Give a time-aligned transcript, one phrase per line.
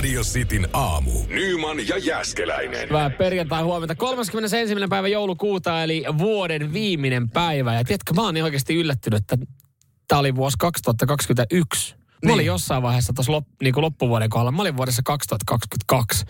[0.00, 1.10] Radio Cityn aamu.
[1.28, 2.88] Nyman ja Jäskeläinen.
[2.88, 3.94] Hyvää perjantai huomenta.
[3.94, 4.74] 31.
[4.90, 7.74] päivä joulukuuta, eli vuoden viimeinen päivä.
[7.74, 9.38] Ja tiedätkö, mä oon niin oikeasti yllättynyt, että
[10.08, 11.94] tämä oli vuosi 2021.
[11.94, 12.34] Mä Niin.
[12.34, 14.52] olin jossain vaiheessa tuossa lop, niin loppuvuoden kohdalla.
[14.52, 16.24] Mä olin vuodessa 2022.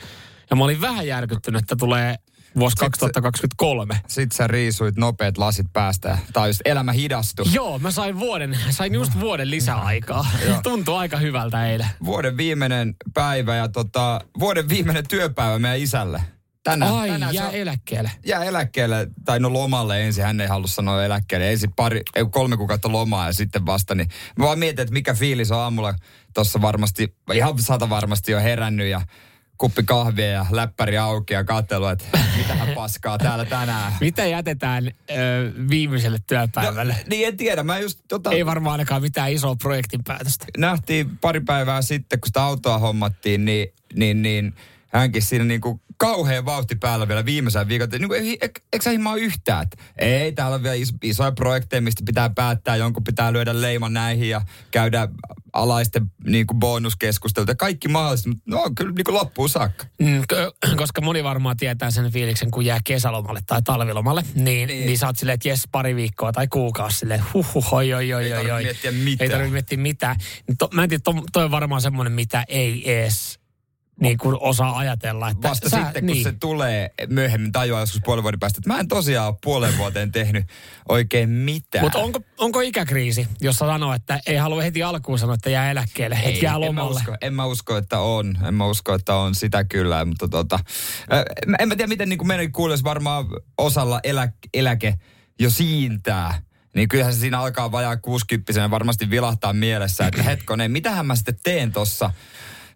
[0.50, 2.16] Ja mä olin vähän järkyttynyt, että tulee
[2.58, 4.00] vuosi 2023.
[4.08, 6.18] Sitten sä riisuit nopeat lasit päästä.
[6.32, 7.46] Tai just elämä hidastui.
[7.52, 10.26] Joo, mä sain vuoden, sain just vuoden lisäaikaa.
[10.62, 11.86] Tuntui aika hyvältä eilen.
[12.04, 16.22] Vuoden viimeinen päivä ja tota, vuoden viimeinen työpäivä meidän isälle.
[16.62, 18.10] Tänään, Ai, tänään jää on- eläkkeelle.
[18.26, 22.56] jää eläkkeelle, tai no lomalle ensin, hän ei halua sanoa eläkkeelle, ensin pari, ei, kolme
[22.56, 24.08] kuukautta lomaa ja sitten vasta, niin
[24.38, 25.94] mä vaan mietin, että mikä fiilis on aamulla
[26.34, 29.00] tuossa varmasti, ihan sata varmasti jo herännyt ja
[29.60, 32.04] kuppi kahvia ja läppäri auki ja katselu, että
[32.36, 33.92] mitähän paskaa täällä tänään.
[34.00, 36.92] Mitä jätetään ö, viimeiselle työpäivälle?
[36.92, 40.46] No, niin en tiedä, mä just tota, Ei varmaan ainakaan mitään isoa projektin päätöstä.
[40.58, 44.54] nähtiin pari päivää sitten, kun sitä autoa hommattiin, niin, niin, niin
[44.92, 47.88] hänkin siinä niin kuin kauhean vauhti päällä vielä viimeisen viikon.
[47.88, 49.62] Niin kuin, ei, eikö eikö sä himaa yhtään?
[49.62, 52.76] Että ei, täällä on vielä is, isoja projekteja, mistä pitää päättää.
[52.76, 55.08] Jonkun pitää lyödä leima näihin ja käydä
[55.52, 57.54] alaisten niin kuin bonuskeskusteluita.
[57.54, 59.86] Kaikki mahdollista, mutta no kyllä niin kuin loppuun saakka.
[60.00, 60.22] Mm,
[60.76, 64.86] koska moni varmaan tietää sen fiiliksen, kun jää kesälomalle tai talvilomalle, niin, niin.
[64.86, 64.98] Niin.
[64.98, 68.24] sä oot silleen, että jes, pari viikkoa tai kuukausi silleen, huh, huh, oi, oi, oi,
[68.24, 68.62] Ei oi, tarvitse oi.
[68.62, 69.26] miettiä mitään.
[69.26, 70.16] Ei tarvitse miettiä mitään.
[70.58, 73.39] To, mä en tiedä, to, toi on varmaan semmoinen, mitä ei ees
[74.00, 75.28] niin kuin osaa ajatella.
[75.28, 76.22] Että Vasta sä, sitten, kun niin.
[76.22, 80.12] se tulee myöhemmin tajua joskus puolen vuoden päästä, että mä en tosiaan ole puolen vuoteen
[80.12, 80.44] tehnyt
[80.88, 81.84] oikein mitään.
[81.84, 86.18] Mutta onko, onko ikäkriisi, jossa sanoo, että ei halua heti alkuun sanoa, että jää eläkkeelle,
[86.24, 87.00] että jää en mä, lomalle?
[87.00, 88.38] usko, en mä usko, että on.
[88.48, 90.04] En mä usko, että on sitä kyllä.
[90.04, 90.58] Mutta tota,
[91.10, 93.26] en- en mä tiedä, miten niin meidän kuulisi varmaan
[93.58, 94.94] osalla elä, eläke
[95.40, 96.42] jo siintää.
[96.74, 101.36] Niin kyllähän se siinä alkaa vajaa 60 varmasti vilahtaa mielessä, että hetkonen, mitähän mä sitten
[101.44, 102.10] teen tossa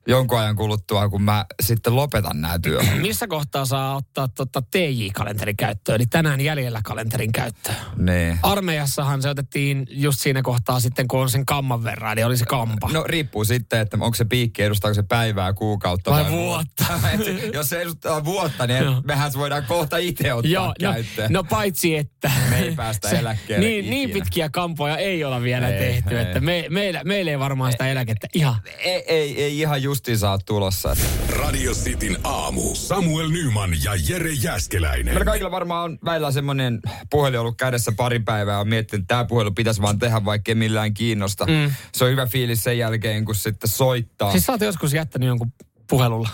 [0.08, 2.86] jonkun ajan kuluttua, kun mä sitten lopetan nämä työt.
[3.00, 7.76] Missä kohtaa saa ottaa tota TJ-kalenterin käyttöön, eli tänään jäljellä kalenterin käyttöön?
[7.96, 8.38] niin.
[8.42, 12.44] Armeijassahan se otettiin just siinä kohtaa sitten, kun on sen kamman verran, niin oli se
[12.44, 12.88] kampa.
[12.92, 16.84] No riippuu sitten, että onko se piikki, edustaako se päivää, kuukautta Vai vuotta.
[17.12, 19.02] Et Jos se edustaa vuotta, niin Joo.
[19.04, 21.32] mehän voidaan kohta itse ottaa Joo, no, käyttöön.
[21.32, 22.30] no paitsi, että...
[22.50, 24.24] Me ei päästä eläkkeelle niin, niin ikinä.
[24.24, 26.22] pitkiä kampoja ei olla vielä Ei, tehty, ei.
[26.22, 28.54] että me, meillä, meillä ei varmaan sitä eläkettä ihan...
[28.78, 30.96] ei, ei, ei ihan justiinsa ole tulossa.
[31.28, 32.74] Radio Cityn aamu.
[32.74, 35.04] Samuel Nyman ja Jere Jäskeläinen.
[35.04, 38.60] Meillä kaikilla varmaan on välillä semmoinen puhelin ollut kädessä pari päivää.
[38.60, 41.46] On miettinyt, että tämä puhelu pitäisi vaan tehdä, vaikka ei millään kiinnosta.
[41.46, 41.72] Mm.
[41.92, 44.30] Se on hyvä fiilis sen jälkeen, kun sitten soittaa.
[44.30, 45.52] Siis sä oot joskus jättänyt jonkun
[45.90, 46.28] puhelulla.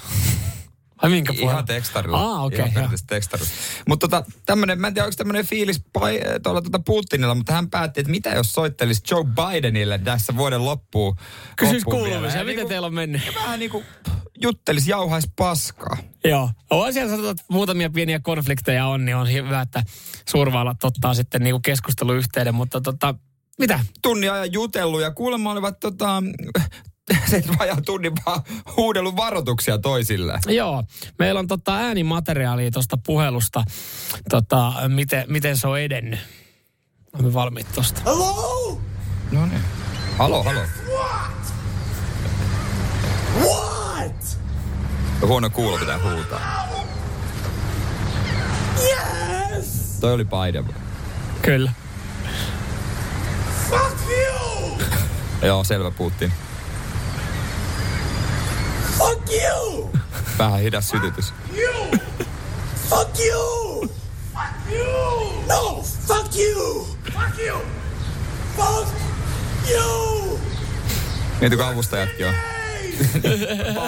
[1.03, 1.50] Vai minkä puhelu?
[1.50, 2.33] Ihan tekstarilla.
[2.34, 2.72] Ah, okei, Ihan joo.
[2.75, 3.50] periaatteessa tekstarilla.
[3.88, 7.71] Mutta tota, tämmönen, mä en tiedä, onko tämmöinen fiilis pai, tuolla tota Putinilla, mutta hän
[7.71, 11.16] päätti, että mitä jos soittelisi Joe Bidenille tässä vuoden loppuun.
[11.56, 13.27] Kysyis kuulumisia, miten niinku- teillä on mennyt?
[13.27, 13.84] ja Vähän niin kuin
[14.43, 15.97] juttelisi, jauhaisi paskaa.
[16.25, 16.50] Joo.
[16.71, 19.82] On siellä sanotaan, että muutamia pieniä konflikteja on, niin on hyvä, että
[20.28, 23.15] suurvallat ottaa sitten niinku keskusteluyhteyden, mutta tota,
[23.59, 23.81] mitä?
[24.03, 26.22] tunnin ajan jutellut ja kuulemma olivat tota,
[27.31, 28.43] se vajaa tunnin vaan
[28.76, 30.41] huudellut varoituksia toisilleen.
[30.48, 30.84] Joo,
[31.19, 33.65] meillä on tota äänimateriaalia tuosta puhelusta,
[34.31, 36.20] tota, miten, miten se on edennyt.
[37.12, 38.00] Olemme valmiit tuosta.
[38.04, 38.81] Hello?
[39.31, 39.60] No niin.
[40.19, 40.60] Halo, halo.
[40.60, 41.54] What?
[43.41, 44.38] What?
[45.26, 46.69] Huono kuulo pitää huutaa.
[48.82, 49.99] Yes!
[50.00, 50.65] Toi oli Biden.
[51.43, 51.72] Kyllä.
[53.70, 54.78] Fuck you!
[55.49, 56.32] Joo, selvä Putin.
[59.00, 59.91] Fuck you!
[60.38, 61.34] Vähän hidas sytytys.
[61.56, 61.99] You!
[62.88, 63.88] Fuck you!
[64.34, 65.44] Fuck you!
[65.49, 65.83] No!
[66.09, 66.87] Fuck you!
[67.12, 67.59] Fuck you!
[68.56, 68.88] Fuck
[69.71, 70.41] you!
[71.41, 72.34] Mieti kun avustajatkin on.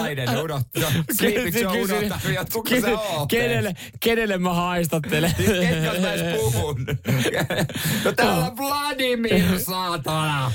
[0.03, 0.91] Biden unohtaa.
[1.11, 2.31] Sleepy Joe unohtaa.
[2.33, 3.35] Ja tukko se ootte.
[3.37, 5.33] kenelle, kenelle mä haistattelen?
[5.37, 6.85] Ketkä mä edes puhun?
[8.05, 10.51] No täällä on Vladimir, saatana.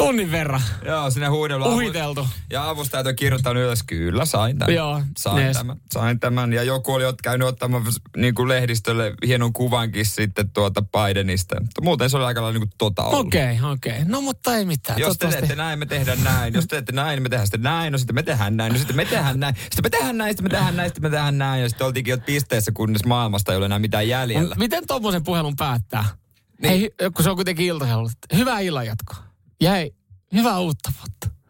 [0.00, 0.60] Tunnin verran.
[0.84, 1.66] Joo, sinne huudella.
[1.66, 2.28] Uhiteltu.
[2.50, 4.74] Ja avustajat on kirjoittanut ylös, kyllä sain tämän.
[4.74, 5.56] Joo, sain yes.
[5.56, 6.52] tämän, sain tämän.
[6.52, 7.82] Ja joku oli käynyt ottamaan
[8.16, 11.60] niin kuin lehdistölle hienon kuvankin sitten tuota Bidenista.
[11.60, 13.02] Mutta muuten se oli aika lailla niin kuin tota.
[13.02, 13.92] Okei, okay, okei.
[13.92, 14.04] Okay.
[14.04, 14.98] No mutta ei mitään.
[14.98, 16.54] Jos te teette näin, me tehdään näin.
[16.54, 17.92] Jos te teette näin, niin me tehdään sitten näin.
[17.92, 18.72] No sitten me tehdään näin.
[18.72, 19.54] No sitten me tehdään näin.
[19.56, 21.62] Sitten me tehdään näin, sitten me tehdään näin, sitten me tehdään näin.
[21.62, 24.54] Ja sitten oltiinkin jo pisteessä, kunnes maailmasta ei ole enää mitään jäljellä.
[24.58, 26.04] Miten tuommoisen puhelun päättää?
[26.62, 26.70] Niin.
[26.70, 28.12] Hei, kun se on kuitenkin iltasellut.
[28.34, 29.29] Hyvää illanjatkoa.
[29.60, 29.94] Ja hei,
[30.34, 31.40] hyvää uutta vuotta.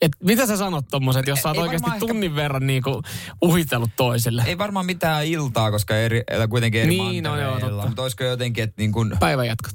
[0.00, 3.02] Et mitä sä sanot tommoset, jos sä oot Ei oikeasti varmaan ehkä- tunnin verran niinku
[3.42, 4.44] uhitellut toiselle?
[4.46, 7.86] Ei varmaan mitään iltaa, koska eri, kuitenkin eri Niin, no joo, totta.
[7.86, 8.92] Mutta olisiko jotenkin, että niin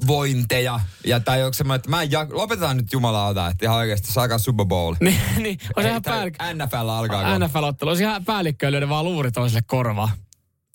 [0.08, 0.80] vointeja.
[1.06, 4.38] Ja tai onko semmoinen, että mä en jak- lopetetaan nyt jumalauta, että ihan oikeasti saakaa
[4.38, 4.96] Super Bowl.
[5.00, 5.58] Niin, niin.
[5.76, 6.44] On Ei, ihan tai päällikkö.
[6.54, 7.40] NFL alkaa.
[7.40, 7.90] NFL-ottelu.
[7.90, 10.12] Olisi ihan päällikköä lyödä vaan luuri toiselle korvaa.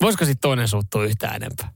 [0.01, 1.73] Voisiko sitten toinen suuttua yhtään enempää?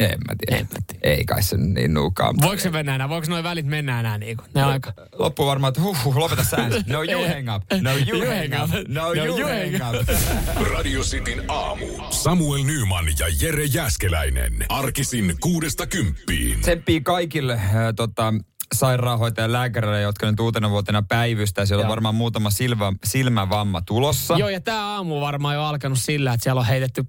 [0.00, 0.60] En mä tiedä.
[0.60, 1.16] En mä tiedä.
[1.16, 2.34] Ei kai se niin nuukaan.
[2.42, 3.08] Voiko se mennä enää?
[3.08, 4.44] Voiko noin välit mennä enää niinku?
[4.54, 4.92] Ne on aika...
[5.12, 6.82] Loppu varmaan, että huh, huh lopeta säänsä.
[6.86, 7.82] No you hang up.
[7.82, 8.88] No you, hang up.
[8.88, 10.08] No you, hang up.
[10.74, 11.86] Radio Cityn aamu.
[12.10, 14.66] Samuel Nyman ja Jere Jäskeläinen.
[14.68, 16.60] Arkisin kuudesta kymppiin.
[16.60, 18.34] Tsemppii kaikille äh, tota,
[18.74, 21.66] sairaanhoitajan lääkäreille, jotka nyt uutena vuotena päivystää.
[21.66, 21.90] Siellä on Joo.
[21.90, 24.36] varmaan muutama silmä, silmävamma tulossa.
[24.38, 27.04] Joo, ja tämä aamu on varmaan jo alkanut sillä, että siellä on heitetty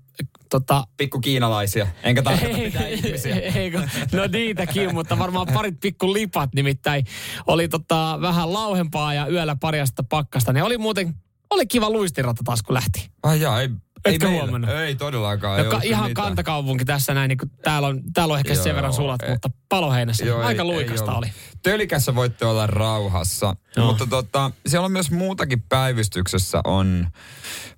[0.51, 1.87] tota, Pikku kiinalaisia.
[2.03, 3.35] Enkä tarkoita mitään ihmisiä.
[3.35, 3.71] ei,
[4.13, 7.05] no niitäkin, mutta varmaan parit pikku lipat nimittäin
[7.47, 10.53] oli tota, vähän lauhempaa ja yöllä parjasta pakkasta.
[10.53, 11.13] Ne oli muuten,
[11.49, 13.11] oli kiva luistirata taas kun lähti.
[13.23, 13.69] Ai jaa, ei,
[14.05, 14.69] ei, Etkö meillä- huomannut?
[14.69, 15.59] Ei todellakaan.
[15.65, 16.25] Ja ei ihan mitään.
[16.25, 19.49] kantakaupunki tässä näin, niin täällä, on, täällä on ehkä Joo, sen verran sulat, ei- mutta
[19.71, 21.27] paloheinässä Joo, aika ei- luikasta ei oli.
[21.63, 23.55] Tölikässä voitte olla rauhassa.
[23.77, 23.85] Joo.
[23.87, 27.07] Mutta tota, siellä on myös muutakin päivystyksessä on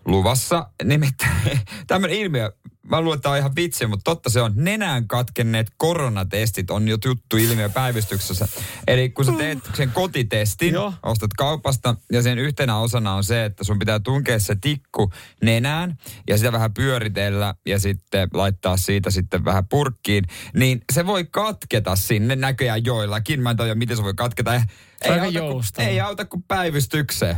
[0.06, 0.70] luvassa.
[0.84, 2.52] Nimittäin tämmöinen ilmiö,
[2.90, 4.54] mä luulen, että tämä on ihan vitsi, mutta totta se on.
[4.56, 8.48] Nenään katkenneet koronatestit on jo tuttu ilmiö päivystyksessä.
[8.88, 10.94] Eli kun sä teet sen kotitestin, Joo.
[11.04, 15.12] ostat kaupasta ja sen yhtenä osana on se, että sun pitää tunkea se tikku
[15.44, 15.98] nenään
[16.28, 20.24] ja sitä vähän pyöritellä ja sitten laittaa siitä sitten vähän purkkiin,
[20.56, 23.42] niin se voi katketa sinne näköjään joillakin.
[23.42, 24.54] Mä en tiedä, miten se voi katketa.
[24.56, 24.62] Ei,
[25.10, 27.36] Aika auta, kun, ei auta kuin päivystykseen.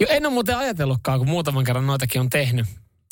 [0.00, 2.66] Jo, en ole muuten ajatellutkaan, kun muutaman kerran noitakin on tehnyt,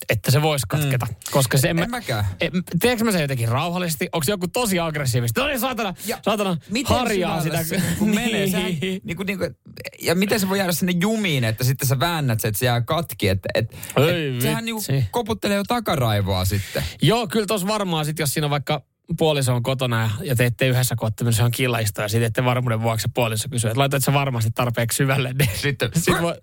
[0.09, 1.07] että se voisi katketa.
[1.07, 1.15] Mm.
[1.31, 2.25] Koska se en, En mäkään.
[2.41, 4.09] En, teekö mä sen jotenkin rauhallisesti?
[4.13, 5.41] Onko se joku tosi aggressiivisesti?
[5.41, 7.65] No niin, saatana, Ja saatana harjaa sitä.
[7.65, 8.73] se, kun menee, sehän,
[9.05, 9.57] niin kuin, niin kuin,
[10.03, 12.81] ja miten se voi jäädä sinne jumiin, että sitten sä väännät se, että se jää
[12.81, 13.29] katki.
[13.29, 16.85] Että, että, Ei että sehän niin koputtelee jo takaraivoa sitten.
[17.03, 18.83] Joo, kyllä tos varmaan sit, jos siinä on vaikka
[19.19, 23.03] puoliso on kotona ja, ja teette yhdessä koottamisen on killaistoa ja sitten ette varmuuden vuoksi
[23.03, 26.35] se puoliso kysyy, että laitat sä varmasti tarpeeksi syvälle, niin sitten sit voi,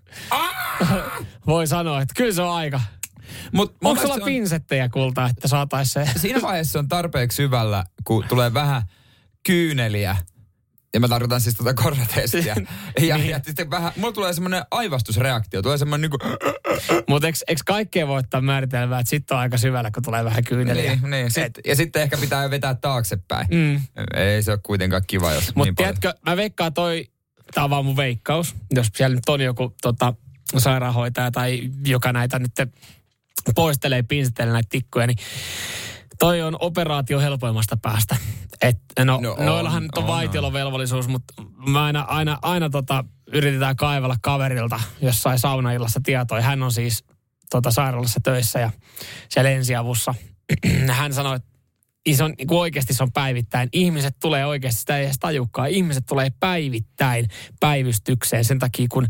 [1.46, 2.80] voi sanoa, että kyllä se on aika.
[3.52, 6.18] Mut Onko sulla se on- pinsettejä kulta, että saataisiin se?
[6.20, 8.82] siinä vaiheessa se on tarpeeksi syvällä, kun tulee vähän
[9.46, 10.16] kyyneliä.
[10.94, 12.56] Ja mä tarkoitan siis tuota koronatestiä.
[13.00, 13.30] Ja, Niin.
[13.30, 15.62] ja sitten vähän, mulla tulee semmoinen aivastusreaktio.
[15.62, 16.32] Tulee semmoinen niin kuin,
[17.08, 20.44] Mutta eikö, eikö kaikkea voi ottaa määritelmää, että sitten on aika syvällä, kun tulee vähän
[20.44, 20.96] kyyneliä?
[20.96, 23.46] niin, niin, sit, ja sitten ehkä pitää vetää taaksepäin.
[23.50, 23.80] Mm.
[24.14, 25.94] Ei se ole kuitenkaan kiva, jos Mutta niin paljon.
[26.00, 27.08] tiedätkö, mä veikkaan toi,
[27.54, 30.14] tää on vaan mun veikkaus, jos siellä nyt on joku tota,
[30.58, 32.52] sairaanhoitaja tai joka näitä nyt
[33.54, 35.18] poistelee, pinsettelee näitä tikkuja, niin
[36.18, 38.16] toi on operaatio helpoimmasta päästä.
[38.62, 41.34] Et, no, No on, noillahan nyt on, on, vaitiolovelvollisuus, mutta
[41.66, 46.40] mä aina, aina, aina tota, yritetään kaivella kaverilta jossain saunaillassa tietoa.
[46.40, 47.04] Hän on siis
[47.50, 48.70] tota, sairaalassa töissä ja
[49.28, 50.14] siellä ensiavussa.
[50.90, 51.57] Hän sanoi, että
[52.16, 53.68] se on, niin oikeasti se on päivittäin.
[53.72, 55.68] Ihmiset tulee oikeasti, sitä ei edes tajukaan.
[55.68, 57.28] Ihmiset tulee päivittäin
[57.60, 59.06] päivystykseen sen takia, kun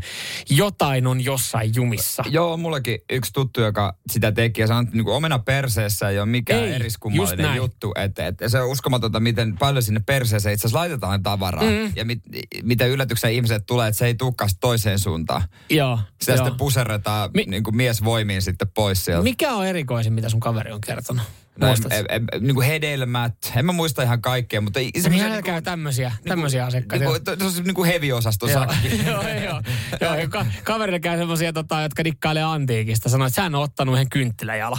[0.49, 2.23] jotain on jossain jumissa.
[2.29, 6.25] Joo, mullakin yksi tuttu, joka sitä teki ja sanoi, että niin omena perseessä ei ole
[6.25, 7.91] mikään Ei, eriskummallinen juttu.
[7.95, 11.63] Että, että se on uskomatonta, miten paljon sinne perseeseen itse asiassa laitetaan tavaraa.
[11.63, 11.91] Mm.
[11.95, 12.19] Ja mit,
[12.63, 15.41] miten yllätyksiä ihmiset tulee, että se ei tulekaan toiseen suuntaan.
[15.69, 15.99] Joo.
[16.21, 16.37] Sitä joo.
[16.37, 19.23] sitten puserretaan Mi- niin kuin miesvoimiin sitten pois sieltä.
[19.23, 21.23] Mikä on erikoisin, mitä sun kaveri on kertonut?
[21.59, 24.79] No, en, en, en, niin kuin hedelmät, en mä muista ihan kaikkea, mutta...
[24.79, 27.05] ei- Niin hänellä käy tämmöisiä, tämmöisiä asiakkaita.
[27.05, 28.65] Niin kuin, se on niin kuin heavy-osaston Joo,
[29.05, 29.23] joo,
[30.01, 30.15] joo.
[30.15, 33.09] joo ka- kaverilla käy semmoisia, tota, jotka dikkailee antiikista.
[33.09, 34.77] Sanoo, että hän on ottanut yhden kynttiläjala.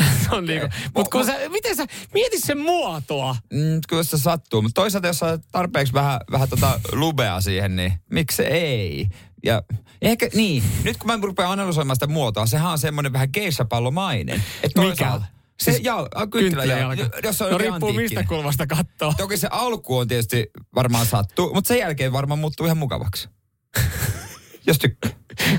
[0.24, 3.36] Se on niinku, mut kun sä, miten sä, mieti sen muotoa.
[3.52, 7.92] Mm, kyllä se sattuu, mutta toisaalta jos saa tarpeeksi vähän, vähän tota lubea siihen, niin
[8.10, 9.06] miksi ei?
[9.44, 9.62] Ja
[10.02, 14.42] ehkä, niin, nyt kun mä rupean analysoimaan sitä muotoa, sehän on semmoinen vähän geishapallomainen.
[14.62, 15.20] Et Mikä?
[15.60, 17.18] Se Siis jal, kynttiläjalka, Kynttiläjalka.
[17.28, 19.14] jos on no riippuu mistä kulmasta katsoo.
[19.16, 23.28] Toki se alku on tietysti varmaan sattuu, mutta sen jälkeen varmaan muuttuu ihan mukavaksi.
[24.66, 25.10] jos tykkää.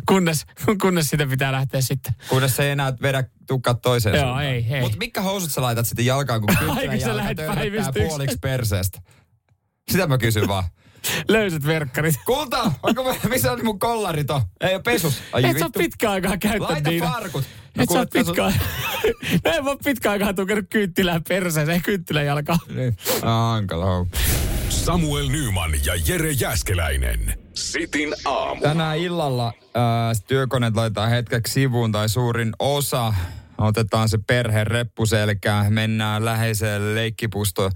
[0.08, 0.46] Kunnes,
[0.82, 2.14] kunnes sitä pitää lähteä sitten.
[2.30, 4.46] Kunnes se ei enää vedä tukkaat toiseen Joo, suuntaan.
[4.46, 4.82] ei, ei.
[4.82, 7.38] Mutta mitkä housut sä laitat sitten jalkaan, kun Ai, kun sä lähet
[8.08, 9.00] puoliksi perseestä?
[9.92, 10.64] Sitä mä kysyn vaan.
[11.28, 12.16] Löysät verkkarit.
[12.26, 14.42] Kulta, onko mä, missä on mun kollarit on?
[14.62, 15.22] Ei ole pesus.
[15.34, 17.06] Ai Et sä oot pitkään aikaa käyttänyt Laita niitä.
[17.08, 17.44] farkut.
[17.78, 18.54] No Et sä oot pitkään...
[19.46, 22.60] Mä en voi pitkään aikaa tukenut kynttilää perseeseen, kynttilän jalkaan.
[22.76, 22.98] Niin.
[23.22, 24.06] Hankala.
[24.70, 27.34] Samuel Nyman ja Jere Jäskeläinen.
[27.54, 28.62] Sitin aamu.
[28.62, 33.14] Tänään illalla ää, työkoneet laitetaan hetkeksi sivuun tai suurin osa.
[33.58, 37.70] Otetaan se perhe reppuselkään, mennään läheiseen leikkipusto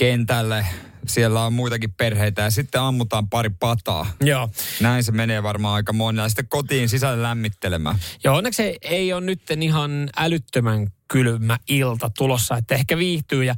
[0.00, 0.66] kentälle.
[1.06, 4.06] Siellä on muitakin perheitä ja sitten ammutaan pari pataa.
[4.20, 4.50] Joo.
[4.80, 6.28] Näin se menee varmaan aika monella.
[6.28, 7.96] Sitten kotiin sisälle lämmittelemään.
[8.24, 13.54] Joo, onneksi ei, ei ole nyt ihan älyttömän kylmä ilta tulossa, että ehkä viihtyy ja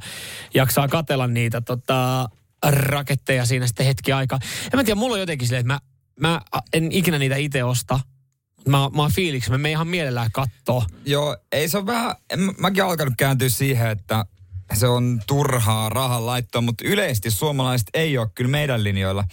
[0.53, 2.29] jaksaa katella niitä tota,
[2.65, 4.39] raketteja siinä sitten hetki aikaa.
[4.73, 5.79] En mä tiedä, mulla on jotenkin silleen, että
[6.19, 6.41] mä, mä
[6.73, 7.99] en ikinä niitä itse osta.
[8.67, 10.85] Mä, mä oon fiiliksi, mä menen ihan mielellään kattoo.
[11.05, 14.25] Joo, ei se on vähän, en- mäkin alkanut kääntyä siihen, että
[14.75, 19.23] se on turhaa rahan laittoa, mutta yleisesti suomalaiset ei ole kyllä meidän linjoilla.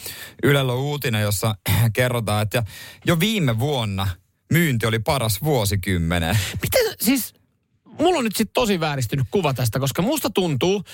[0.42, 1.54] Ylellä on uutinen, jossa
[1.92, 2.62] kerrotaan, että
[3.04, 4.06] jo viime vuonna
[4.52, 6.38] myynti oli paras vuosikymmenen.
[6.62, 7.34] Miten, siis,
[7.98, 10.84] mulla on nyt sitten tosi vääristynyt kuva tästä, koska musta tuntuu,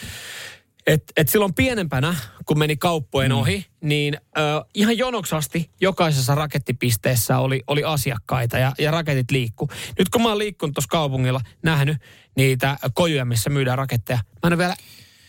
[0.87, 2.15] että et silloin pienempänä,
[2.47, 3.39] kun meni kauppojen mm.
[3.39, 4.41] ohi, niin ö,
[4.75, 9.69] ihan jonoksasti jokaisessa rakettipisteessä oli, oli asiakkaita ja, ja raketit liikku.
[9.99, 11.97] Nyt kun mä oon liikkunut tuossa kaupungilla, nähnyt
[12.37, 14.77] niitä kojuja, missä myydään raketteja, mä en ole vielä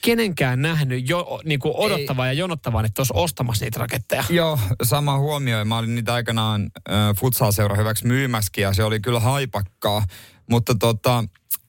[0.02, 4.24] kenenkään nähnyt jo, niin kuin odottavaa ja jonottavaa, että olisi ostamassa niitä raketteja.
[4.30, 5.66] Joo, sama huomio.
[5.66, 10.04] Mä olin niitä aikanaan äh, futsal-seura hyväksi myymäskin ja se oli kyllä haipakkaa.
[10.50, 11.24] Mutta tota,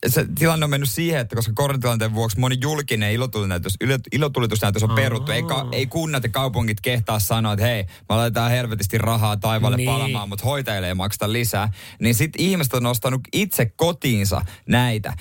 [0.06, 4.94] se tilanne on mennyt siihen, että koska koronatilanteen vuoksi moni julkinen ilotulitusnäytös, ilo- ilotulitusnäytös on
[4.94, 5.32] peruttu.
[5.32, 9.76] Ei, ka, ei kunnat ja kaupungit kehtaa sanoa, että hei, me laitetaan helvetisti rahaa taivaalle
[9.76, 9.90] Niin.
[9.90, 11.72] palamaan, mutta hoitajille ei makseta lisää.
[12.00, 15.16] Niin sitten ihmiset on nostanut itse kotiinsa näitä äh,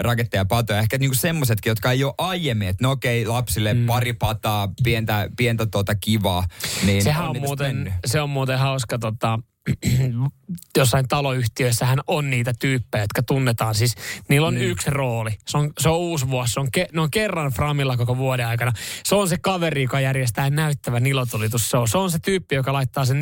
[0.00, 0.78] raketteja ja patoja.
[0.78, 3.86] Ehkä niinku semmoisetkin, jotka ei ole aiemmin, että no okei, lapsille mm.
[3.86, 6.44] pari pataa, pientä, pientä tota kivaa.
[6.84, 7.92] Niin Sehän on, niitä muuten, mennyt.
[8.06, 9.38] se on muuten hauska, tota,
[10.76, 13.74] jossain taloyhtiöissähän on niitä tyyppejä, jotka tunnetaan.
[13.74, 13.94] Siis
[14.28, 14.60] niillä on mm.
[14.60, 15.30] yksi rooli.
[15.46, 16.52] Se on, se on uusi vuosi.
[16.52, 18.72] Se on, ke, ne on kerran Framilla koko vuoden aikana.
[19.04, 21.70] Se on se kaveri, joka järjestää näyttävän ilotulitus.
[21.70, 23.20] Se on, se on se tyyppi, joka laittaa sen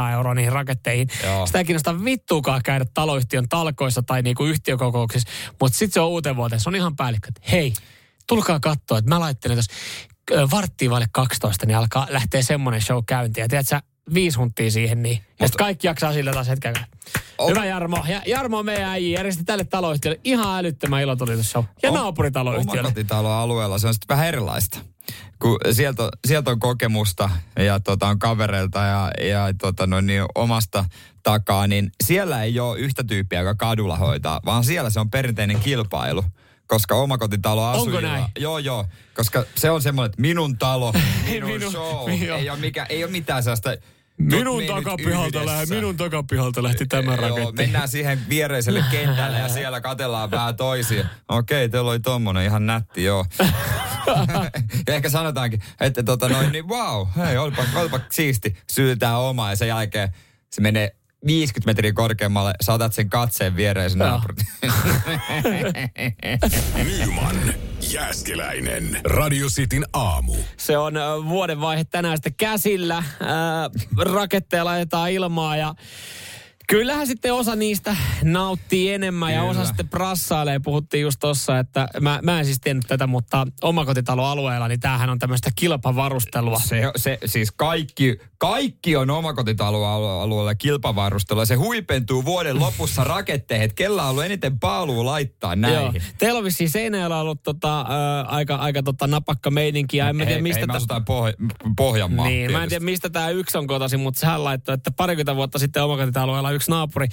[0.00, 1.08] 4,5 euroa niihin raketteihin.
[1.24, 1.46] Joo.
[1.46, 5.28] Sitä ei kiinnosta vittuukaan käydä taloyhtiön talkoissa tai niinku yhtiökokouksissa.
[5.60, 6.60] Mutta sitten se on uuteen vuoteen.
[6.60, 7.28] Se on ihan päällikkö.
[7.52, 7.72] Hei,
[8.26, 9.72] tulkaa katsoa, että mä laittelen tuossa
[10.30, 13.42] ö, varttiin vaille 12, niin alkaa lähteä semmoinen show käyntiin.
[13.42, 13.82] Ja tiedät sä,
[14.14, 15.20] viisi huntia siihen, niin.
[15.46, 16.74] Sit kaikki jaksaa sillä taas hetken.
[17.38, 18.04] On- Hyvä Jarmo.
[18.08, 21.64] Ja Jarmo on meidän äijä järjesti tälle taloyhtiölle ihan älyttömän ilotulitusshow.
[21.82, 22.80] Ja On- naapuritaloyhtiölle.
[22.80, 24.78] Omakotitalon alueella se on sitten vähän erilaista.
[25.38, 30.84] Kun sieltä, sieltä on kokemusta ja tota, on kavereilta ja, ja tota, no, niin omasta
[31.22, 35.60] takaa, niin siellä ei ole yhtä tyyppiä, joka kadulla hoitaa, vaan siellä se on perinteinen
[35.60, 36.24] kilpailu.
[36.66, 38.00] Koska omakotitalo asujilla...
[38.08, 38.24] näin?
[38.38, 38.84] Joo, joo.
[39.14, 40.92] Koska se on semmoinen, että minun talo,
[41.30, 42.10] minun, Minun- show.
[42.26, 42.38] joo.
[42.38, 43.70] Ei ole, mikä, ei ole mitään sellaista...
[44.20, 45.74] Minun takapihalta, lähti, yhdessä.
[45.74, 47.52] minun takapihalta lähti tämä Joo, raketti.
[47.56, 51.04] mennään siihen viereiselle kentälle ja siellä katellaan vähän toisia.
[51.28, 53.26] Okei, teillä oli tommonen ihan nätti, joo.
[54.86, 59.56] ja ehkä sanotaankin, että tota noin, niin wow, hei, olipa, olipa siisti, syytää omaa ja
[59.56, 60.08] sen jälkeen
[60.50, 60.96] se menee
[61.26, 63.56] 50 metriä korkeammalle, saatat sen katseen
[63.98, 64.08] Joo.
[64.08, 64.46] naapurin.
[66.98, 67.36] Nyman,
[67.92, 69.00] Jääskeläinen.
[69.04, 70.34] Radio Cityn aamu.
[70.56, 70.94] Se on
[71.28, 73.02] vuodenvaihe tänään sitten käsillä.
[73.20, 75.74] Ää, raketteja laitetaan ilmaa ja
[76.70, 79.50] kyllähän sitten osa niistä nauttii enemmän ja Kyllä.
[79.50, 80.58] osa sitten prassailee.
[80.58, 85.18] Puhuttiin just tossa, että mä, mä en siis tiennyt tätä, mutta omakotitaloalueella, niin tämähän on
[85.18, 86.58] tämmöistä kilpavarustelua.
[86.64, 91.44] Se, se, siis kaikki, kaikki on omakotitaloalueella kilpavarustelua.
[91.44, 95.80] Se huipentuu vuoden lopussa raketteihin, että kellä on ollut eniten paalua laittaa näihin.
[95.80, 95.92] Joo.
[96.18, 97.84] Teillä on vissiin Seinäjoella ollut tota, ö,
[98.26, 100.60] aika, aika tota napakka meininki ja en mä tiedä ei, mistä...
[100.60, 102.26] ei, tä- asutaan Poh- Pohjanmaa.
[102.26, 102.68] Niin, mä en tietysti.
[102.68, 106.70] tiedä mistä tämä yksi on kotosi, mutta sehän laittoi, että parikymmentä vuotta sitten omakotitaloilla yksi
[106.70, 107.06] naapuri,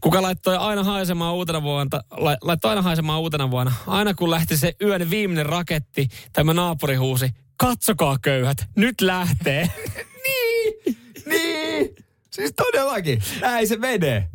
[0.00, 3.72] kuka laittoi aina haisemaan uutena vuonna, la- laittoi aina haisemaan uutena vuonna.
[3.86, 9.70] Aina kun lähti se yön viimeinen raketti, tämä naapuri huusi, katsokaa köyhät, nyt lähtee.
[10.26, 11.94] niin, niin.
[12.30, 14.28] Siis todellakin, näin se menee.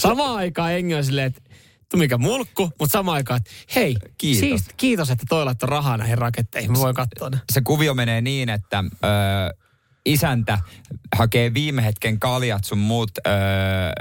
[0.00, 1.40] Samaan aikaan Engi on silleen, että
[1.90, 4.40] tu mikä mulkku, mutta samaan aikaan, että hei, Kiitos.
[4.40, 6.72] Siis, kiitos, että toi laittoi rahaa näihin raketteihin.
[6.72, 7.40] Mä voin katsoa ne.
[7.52, 9.08] Se kuvio menee niin, että ö,
[10.04, 10.58] isäntä
[11.16, 13.30] hakee viime hetken kaljat sun muut ö,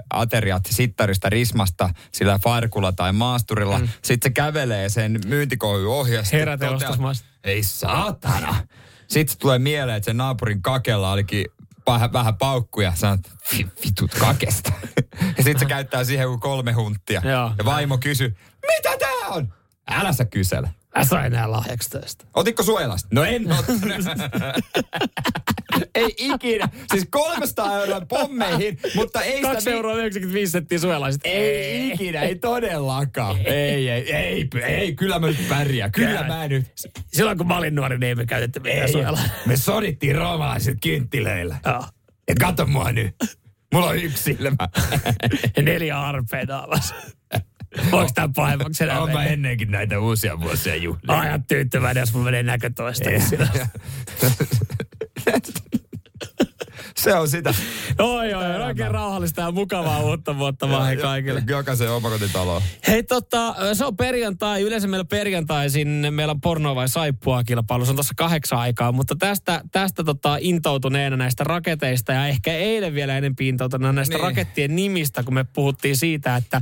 [0.09, 3.79] ateriat sittarista rismasta sillä farkulla tai maasturilla.
[3.79, 3.87] Mm.
[4.03, 5.19] Sitten se kävelee sen
[6.33, 7.27] Herätä toteaa, ostosmaasta.
[7.43, 8.55] Ei saatana.
[9.07, 11.45] Sitten se tulee mieleen, että sen naapurin kakella olikin
[11.87, 12.93] vähän, vähän paukkuja.
[13.57, 14.71] "Vi- vitut kakesta.
[15.37, 17.21] ja sitten se käyttää siihen kolme hunttia.
[17.25, 17.51] Joo.
[17.57, 18.35] Ja vaimo kysyy,
[18.77, 19.53] mitä tää on?
[19.91, 20.69] Älä sä kysele.
[20.97, 22.25] Mä sain enää lahjaksi tästä.
[22.33, 23.07] Otitko suojelasta?
[23.11, 23.83] No en ottanut.
[25.95, 26.69] ei ikinä.
[26.91, 29.47] Siis 300 euroa pommeihin, mutta ei sitä...
[29.47, 31.21] 2 euroa 95 senttiä suojelaiset.
[31.23, 33.37] Ei ikinä, ei todellakaan.
[33.37, 35.89] Ei, ei, ei, ei, kyllä mä nyt pärjää.
[35.89, 36.65] Kyllä mä nyt.
[37.13, 39.23] Silloin kun mä olin nuori, niin ei me käytetty Ei, suojelaa.
[39.45, 41.57] me sodittiin roomalaiset kynttilöillä.
[42.27, 43.15] Et kato mua nyt.
[43.73, 44.69] Mulla on yksi silmä.
[45.57, 46.95] Ja neljä arpea naamassa.
[47.91, 49.31] Voiko tämä pahemmaksi enää Onko mennä?
[49.33, 51.19] ennenkin näitä uusia vuosia juhlia?
[51.19, 53.09] Ajan tyytyväinen, jos mulla menee näkö toista.
[56.99, 57.53] Se on sitä.
[57.99, 61.43] Oi, oi, oikein rauhallista ja mukavaa uutta vuotta vaan kaikille.
[61.47, 62.61] Jokaisen omakotitalo.
[62.87, 64.61] Hei tota, se on perjantai.
[64.61, 67.85] Yleensä meillä perjantaisin meillä on porno vai saippua kilpailu.
[67.85, 72.93] Se on tuossa kahdeksan aikaa, mutta tästä, tästä tota, intoutuneena näistä raketeista ja ehkä eilen
[72.93, 74.23] vielä enempi intoutuneena näistä Niin.
[74.23, 76.61] rakettien nimistä, kun me puhuttiin siitä, että,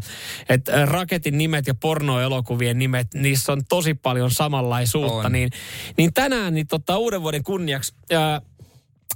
[0.50, 5.28] että raketin nimet ja pornoelokuvien nimet, niissä on tosi paljon samanlaisuutta.
[5.28, 5.32] On.
[5.32, 5.50] Niin,
[5.98, 7.96] niin tänään niin tota, uuden vuoden kunniaksi...
[8.12, 8.42] Ää,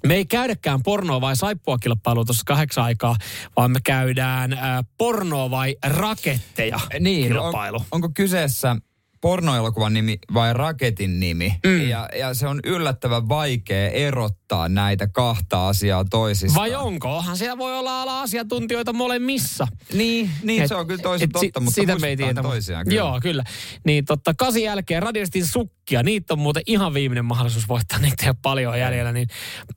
[0.08, 3.16] me ei käydäkään pornoa vai saippua kilpailua tuossa kahdeksan aikaa,
[3.56, 7.78] vaan me käydään ää, pornoa vai raketteja Niin, kilpailu.
[7.78, 8.76] on, onko kyseessä
[9.22, 11.56] pornoelokuvan nimi vai raketin nimi?
[11.66, 11.88] Mm.
[11.90, 16.62] Ja, ja se on yllättävän vaikea erottaa näitä kahta asiaa toisistaan.
[16.62, 17.18] Vai onko?
[17.18, 19.68] Onhan siellä voi olla ala asiantuntijoita molemmissa.
[19.94, 22.86] Niin, niin Et- se on kyllä toisen et si- totta, mutta sitä me ei toisiaan
[22.86, 22.98] kyllä.
[22.98, 23.44] Joo, kyllä.
[23.86, 28.30] Niin totta, kasin jälkeen radiostin sukkia, niitä on muuten ihan viimeinen mahdollisuus voittaa, niitä ei
[28.30, 29.12] ole paljon jäljellä.
[29.12, 29.28] Niin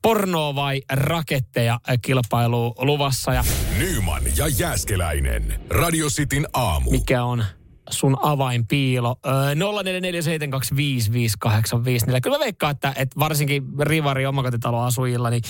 [0.01, 3.43] pornoa vai raketteja kilpailu luvassa ja
[3.77, 5.59] Nyman ja Jääskeläinen.
[5.69, 6.91] Radio Cityn aamu.
[6.91, 7.43] mikä on
[7.89, 9.19] sun avainpiilo.
[9.25, 9.57] Öö, 0447255854.
[12.21, 15.43] Kyllä mä veikkaan, että, että varsinkin Rivari omakotitaloasujilla, niin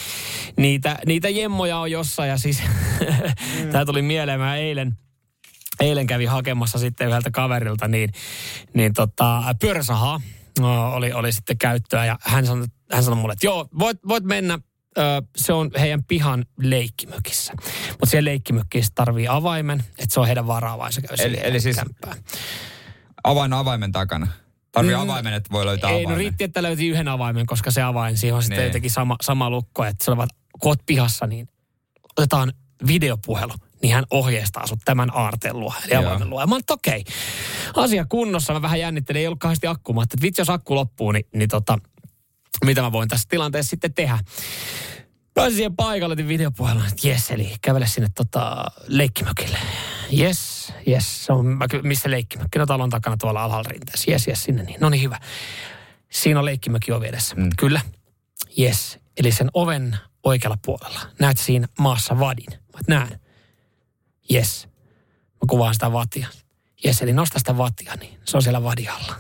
[0.57, 2.29] niitä, niitä jemmoja on jossain.
[2.29, 3.69] Ja siis mm.
[3.71, 4.97] tämä tuli mieleen, mä eilen,
[5.79, 8.09] eilen kävin hakemassa sitten yhdeltä kaverilta, niin,
[8.73, 10.21] niin tota, pyöräsahaa
[10.93, 12.05] oli, oli sitten käyttöä.
[12.05, 14.59] Ja hän sanoi, hän sanoi mulle, että joo, voit, voit mennä
[14.97, 17.53] Ö, se on heidän pihan leikkimökissä.
[17.89, 21.75] Mutta siellä leikkimökkissä tarvii avaimen, että se on heidän varaa se käy Eli- eli siis
[21.75, 22.17] kämppään.
[23.23, 24.27] Avain avaimen takana.
[24.71, 25.01] Tarvii Mm.
[25.01, 26.11] avaimen, että voi löytää Ei, avaimen.
[26.11, 28.67] no riitti, että löyti yhden avaimen, koska se avain, siihen on sitten Niin.
[28.67, 30.17] jotenkin sama, sama lukko, että se on
[30.65, 31.47] oot pihassa, niin
[32.17, 32.53] otetaan
[32.87, 36.41] videopuhelu, niin hän ohjeistaa sut tämän aarteen luo, eli avaimen luo.
[36.41, 37.03] Ja mä että okei,
[37.75, 39.67] asia kunnossa, mä vähän jännittelin, ei ollut kauheasti
[40.03, 41.77] että vitsi jos akku loppuu, niin, niin tota,
[42.65, 44.19] mitä mä voin tässä tilanteessa sitten tehdä.
[45.33, 49.57] Pääsin siihen paikalle, videopuhelun, että jes, eli kävele sinne tota, leikkimökille.
[50.09, 51.45] Jes, jes, se on,
[51.83, 52.59] missä leikkimökki?
[52.59, 54.11] No talon takana tuolla alhaalla rinteessä.
[54.11, 54.77] Jes, jes, sinne niin.
[54.81, 55.19] No niin, hyvä.
[56.11, 57.35] Siinä on leikkimökki ovi edessä.
[57.35, 57.49] Mm.
[57.57, 57.81] Kyllä.
[58.57, 60.99] Jes, eli sen oven oikealla puolella.
[61.19, 62.59] Näet siinä maassa vadin.
[62.73, 63.19] Mä näen.
[64.29, 64.67] Jes.
[65.33, 66.27] Mä kuvaan sitä vatia.
[66.83, 69.15] Jes, eli nosta sitä vatia, niin se on siellä vadialla.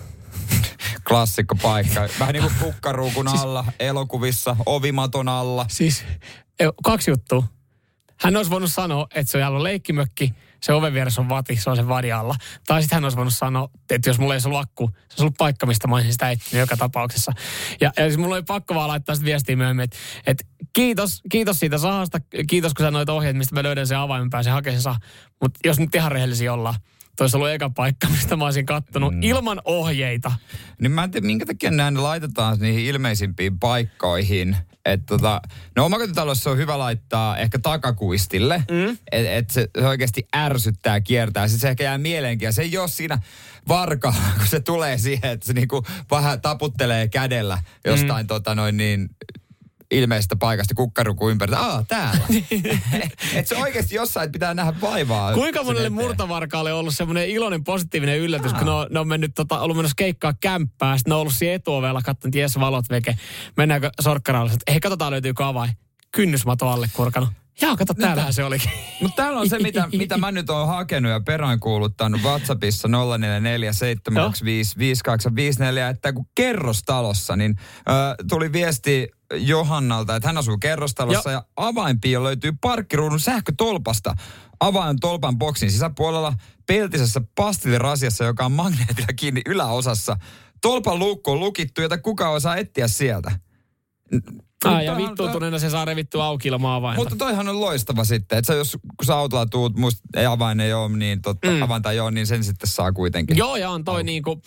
[1.07, 2.07] Klassikko paikka.
[2.19, 5.65] Vähän niin kuin kukkaruukun alla, elokuvissa, ovimaton alla.
[5.69, 6.03] Siis
[6.59, 7.43] eh, kaksi juttua.
[8.19, 11.69] Hän olisi voinut sanoa, että se on jälleen leikkimökki, se oven vieressä on vati, se
[11.69, 12.35] on sen vadin alla.
[12.67, 15.21] Tai sitten hän olisi voinut sanoa, että jos mulla ei olisi ollut akku, se olisi
[15.23, 17.31] ollut paikka, mistä mä olisin sitä etsinyt joka tapauksessa.
[17.81, 21.59] Ja, ja siis mulla oli pakko vaan laittaa sitten viestiä myöhemmin, että, että kiitos, kiitos
[21.59, 24.95] siitä sahasta, kiitos kun sanoit ohjeet, mistä mä löydän sen avaimen, pääsen hakemaan sen.
[25.41, 26.75] Mutta jos nyt ihan rehellisiä ollaan,
[27.23, 29.23] olisi ollut eka paikka, mistä mä olisin kattonut mm.
[29.23, 30.31] ilman ohjeita.
[30.81, 34.57] Niin mä en tiedä, minkä takia nämä laitetaan niihin ilmeisimpiin paikkoihin.
[34.85, 35.41] Että tota,
[35.75, 38.97] no omakotitalossa on hyvä laittaa ehkä takakuistille, mm.
[39.11, 41.47] että et se, se oikeasti ärsyttää kiertää.
[41.47, 43.19] Sitten se ehkä jää mieleenkin ja se ei ole siinä
[43.67, 48.27] varka, kun se tulee siihen, että se niinku vähän taputtelee kädellä jostain mm.
[48.27, 49.09] tota noin niin
[49.91, 51.53] ilmeistä paikasta kukkaruku ympäri.
[51.53, 52.25] Aa, täällä.
[53.35, 55.33] että se oikeasti jossain pitää nähdä vaivaa.
[55.33, 59.31] Kuinka monelle murtavarkaalle on ollut semmoinen iloinen positiivinen yllätys, kun ne on, ne on mennyt,
[59.35, 63.17] tota, ollut menossa keikkaa kämppää, sitten ne on ollut siinä etuovella, katsonut, jes, valot veke.
[63.57, 65.71] Mennäänkö sorkkaralle, että hei, katsotaan löytyykö avain.
[66.11, 67.29] Kynnysmato alle kurkanut.
[67.61, 68.71] Joo, kato, täällähän se olikin.
[69.01, 72.91] Mutta täällä on se, mitä, mitä mä nyt oon hakenut ja peräänkuuluttanut WhatsAppissa 0447255854,
[75.89, 77.91] että kun kerrostalossa, niin ö,
[78.29, 81.37] tuli viesti Johannalta, että hän asuu kerrostalossa Jo.
[81.37, 84.15] ja avainpiio löytyy parkkiruudun sähkötolpasta.
[84.59, 86.33] Avain tolpan boksin sisäpuolella
[86.67, 90.17] peltisessä pastilirasiassa, joka on magneetilla kiinni yläosassa.
[90.61, 93.31] Tolpan luukku on lukittu, jota kukaan osaa etsiä sieltä.
[94.65, 97.01] Ai, ja vittuutuneena se saa revittyä auki ilman avainta.
[97.01, 100.73] mutta toihan on loistava sitten, että jos kun sä autolla tuut, musta ei avain ei
[100.73, 101.61] ole, niin totta, mm.
[101.61, 103.37] avainta ei ole, niin sen sitten saa kuitenkin.
[103.37, 104.41] Joo, ja on toi niinku,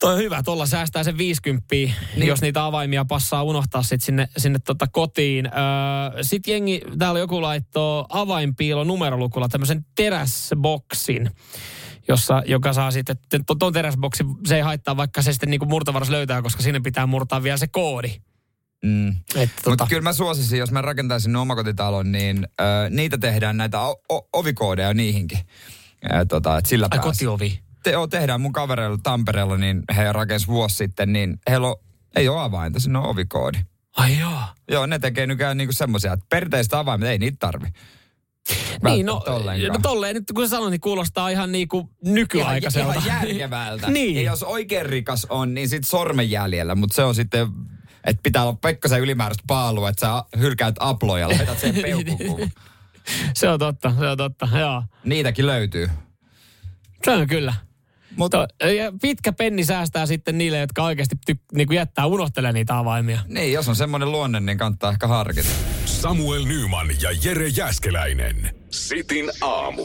[0.00, 1.92] toi on hyvä, tuolla säästää sen 50, niin.
[2.16, 5.46] jos niitä avaimia passaa unohtaa sit sinne, sinne tota kotiin.
[5.46, 11.30] Öö, Sitten jengi, täällä joku laittoo avainpiilo numerolukulla tämmöisen teräsboksin
[12.08, 13.16] jossa, joka saa sitten,
[13.58, 17.42] tuon teräsboksin, se ei haittaa, vaikka se sitten niinku murtavaras löytää, koska sinne pitää murtaa
[17.42, 18.10] vielä se koodi.
[18.84, 19.16] Mm.
[19.36, 24.02] Mutta tota, kyllä mä suosisin, jos mä rakentaisin omakotitalon, niin ö, niitä tehdään näitä o-
[24.12, 25.38] o- ovikoodeja niihinkin.
[26.12, 27.04] Ja, tota, et sillä ai pääs.
[27.04, 27.60] kotiovi.
[27.86, 31.76] Te, joo, tehdään mun kavereilla Tampereella, niin he rakensi vuosi sitten, niin heillä on,
[32.16, 33.58] ei ole avainta, sinne on ovikoodi.
[33.96, 34.40] Ai joo.
[34.70, 37.66] Joo, ne tekee nykyään niinku semmoisia, että perinteistä avaimet ei niitä tarvi.
[38.84, 39.72] Niin, no, välttämättä ollenkaan.
[39.72, 42.92] no tolleen nyt kun sä sanoit, niin kuulostaa ihan niinku nykyaikaiselta.
[42.92, 43.90] Ihan, ihan järkevältä.
[43.98, 44.14] niin.
[44.14, 47.48] Ja jos oikein rikas on, niin sit sormenjäljellä, mutta se on sitten,
[48.04, 52.50] että pitää olla Pekkasen ylimääräistä paalua, että sä hylkäät aploja ja laitat sen peukukuun.
[53.36, 54.82] se on totta, se on totta, joo.
[55.04, 55.90] Niitäkin löytyy.
[57.04, 57.65] Se on kyllä.
[58.16, 62.52] Mutta To, ja pitkä penni säästää sitten niille, jotka oikeasti ty, niin kuin jättää unohtelee
[62.52, 63.20] niitä avaimia.
[63.28, 65.48] niin, jos on semmoinen luonne, niin kannattaa ehkä harkita.
[65.84, 68.50] Samuel Nyman ja Jere Jäskeläinen.
[68.70, 69.82] Sitin aamu.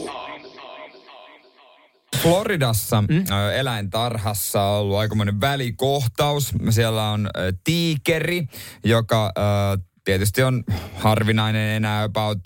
[2.16, 3.24] Floridassa mm?
[3.54, 6.52] eläintarhassa on ollut aikamoinen välikohtaus.
[6.70, 8.46] Siellä on ö, tiikeri,
[8.84, 10.64] joka ö, tietysti on
[10.94, 12.40] harvinainen enää about,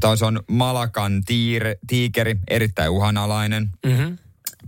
[0.00, 3.70] tai se on Malakan tiire, tiikeri, erittäin uhanalainen.
[3.86, 4.18] Mm-hmm.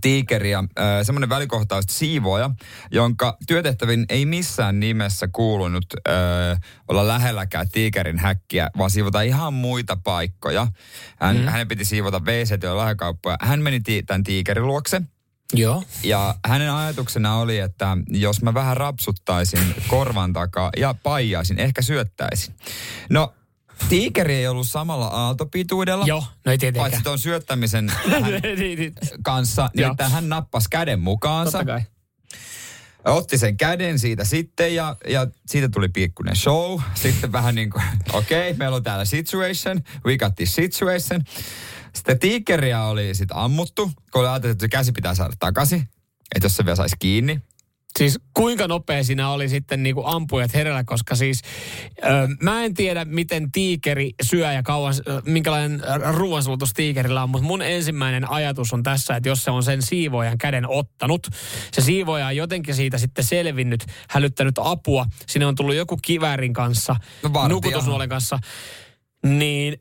[0.01, 2.49] Tiikeri ja äh, semmoinen välikohtaus siivoja,
[2.91, 9.97] jonka työtehtävin ei missään nimessä kuulunut äh, olla lähelläkään tiikerin häkkiä, vaan siivota ihan muita
[10.03, 10.67] paikkoja.
[11.19, 11.43] Hän, mm.
[11.43, 13.37] Hänen piti siivota wc ja lähekauppoja.
[13.41, 15.01] Hän meni ti- tämän tiikerin luokse.
[15.53, 15.83] Joo.
[16.03, 22.55] Ja hänen ajatuksena oli, että jos mä vähän rapsuttaisin korvan takaa ja paijaisin, ehkä syöttäisin.
[23.09, 23.33] No,
[23.89, 26.05] tiikeri ei ollut samalla aaltopituudella.
[26.05, 26.91] Joo, no ei tietenkään.
[26.91, 28.23] Paitsi tuon syöttämisen hän
[28.57, 31.57] Niin, kanssa, nimittäin hän nappasi käden mukaansa.
[31.57, 31.81] Totta kai.
[33.05, 36.81] Otti sen käden siitä sitten ja, ja siitä tuli pikkuinen show.
[36.93, 41.21] Sitten vähän niin kuin, okei, okay, meillä on täällä situation, we got this situation.
[41.95, 45.81] Sitten tiikeriä oli sitten ammuttu, kun oli ajateltu, että se käsi pitää saada takaisin,
[46.35, 47.41] että jos se vielä saisi kiinni.
[47.97, 51.41] Siis kuinka nopea siinä oli sitten niin kuin ampujat hereillä, koska siis
[52.03, 52.07] ö,
[52.41, 55.81] mä en tiedä, miten tiikeri syö ja kauan, ö, minkälainen
[56.13, 60.37] ruoansulutus tiikerillä on, mutta mun ensimmäinen ajatus on tässä, että jos se on sen siivoajan
[60.37, 61.27] käden ottanut,
[61.71, 66.95] se siivoaja on jotenkin siitä sitten selvinnyt, hälyttänyt apua, sinne on tullut joku kiväärin kanssa,
[67.23, 68.39] No nukutusnuolen kanssa,
[69.23, 69.77] niin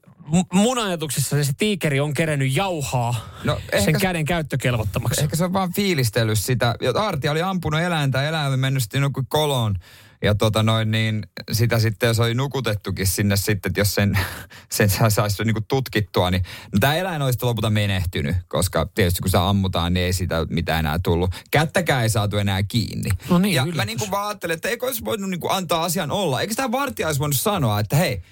[0.53, 3.15] mun ajatuksessa se tiikeri on kerennyt jauhaa
[3.45, 5.21] No, sen ehkä- käden käyttökelvottomaksi.
[5.23, 6.75] Ehkä se on vaan fiilistellyt sitä.
[6.95, 9.77] Arti oli ampunut eläintä, eläin oli mennyt sitten joku koloon.
[10.23, 14.19] Ja tota noin, niin sitä sitten, jos oli nukutettukin sinne sitten, että jos sen,
[14.73, 19.31] sen sa- saisi niinku tutkittua, niin no tämä eläin olisi lopulta menehtynyt, koska tietysti kun
[19.31, 21.31] se ammutaan, niin ei siitä mitään enää tullut.
[21.51, 23.11] Kättäkään ei saatu enää kiinni.
[23.31, 23.77] No niin, ja yllätys.
[23.77, 26.41] mä niinku vaan ajattelin, että eikö olisi voinut niinku antaa asian olla.
[26.41, 28.23] Eikö tämä vartija olisi voinut sanoa, että hei,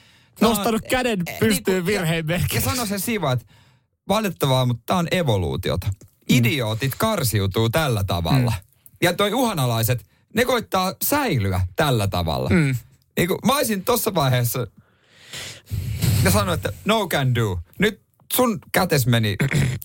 [0.40, 2.56] tää on- Nostanut käden Eh, pystyyn niinku- virheen ja, merkiksi.
[2.56, 3.46] ja sano sen siva, että
[4.08, 5.86] valitettavaa, mutta tämä on evoluutiota.
[6.28, 8.52] Idiootit karsiutuu tällä tavalla.
[8.56, 8.64] Mm.
[9.02, 12.48] Ja toi uhanalaiset, ne koittaa säilyä tällä tavalla.
[12.50, 12.76] Mm.
[13.16, 14.66] Niin kuin, mä olisin tuossa vaiheessa
[16.24, 17.58] ja sanoin, että no can do.
[17.78, 18.00] Nyt
[18.34, 19.36] sun kätes meni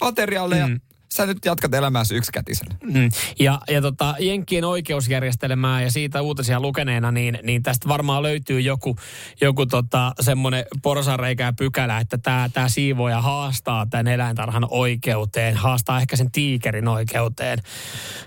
[0.01, 0.67] aterialle ja
[1.13, 2.75] sä nyt jatkat elämääsi yksikätisenä.
[2.83, 3.09] Mm.
[3.39, 8.95] Ja, ja tota, Jenkkien oikeusjärjestelmää ja siitä uutisia lukeneena, niin, niin tästä varmaan löytyy joku,
[9.41, 15.99] joku tota, semmoinen porsareikä ja pykälä, että tämä tää siivoja haastaa tämän eläintarhan oikeuteen, haastaa
[16.01, 17.59] ehkä sen tiikerin oikeuteen.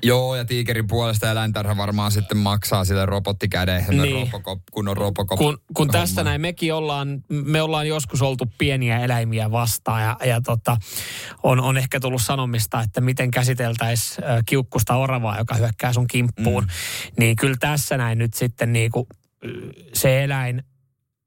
[0.03, 4.15] Joo, ja tiikerin puolesta eläintarha varmaan sitten maksaa sille robottikäden, Niin.
[4.15, 5.39] robocop, kun on robocop.
[5.39, 5.93] Kun, kun homma.
[5.93, 10.77] tässä näin mekin ollaan, me ollaan joskus oltu pieniä eläimiä vastaan ja, ja tota,
[11.43, 16.65] on, on ehkä tullut sanomista, että miten käsiteltäisiin kiukkusta oravaa, joka hyökkää sun kimppuun.
[16.65, 16.71] Mm.
[17.19, 19.07] Niin kyllä tässä näin nyt sitten niinku,
[19.45, 19.49] ö,
[19.95, 20.63] se eläin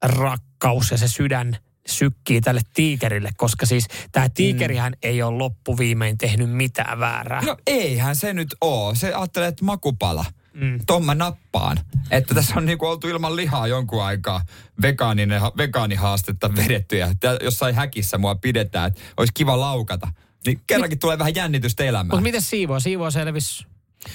[0.02, 1.56] rakkaus ja se sydän
[1.88, 4.98] sykkii tälle tiikerille, koska siis tämä tiikerihän mm.
[5.02, 7.42] ei ole loppuviimein tehnyt mitään väärää.
[7.42, 8.94] No eihän se nyt oo.
[8.94, 10.24] Se ajattelee, että makupala.
[10.54, 10.80] Mm.
[10.86, 11.78] Ton mä nappaan.
[12.10, 14.44] Että tässä on niinku oltu ilman lihaa jonkun aikaa
[14.82, 17.08] vegaaninen, vegaanihaastetta vedetty ja
[17.42, 20.08] jossain häkissä mua pidetään, että olisi kiva laukata.
[20.46, 22.06] Niin kerrankin tulee vähän jännitystä elämään.
[22.06, 22.80] Mutta miten siivoa?
[22.80, 23.66] Siivoa selvis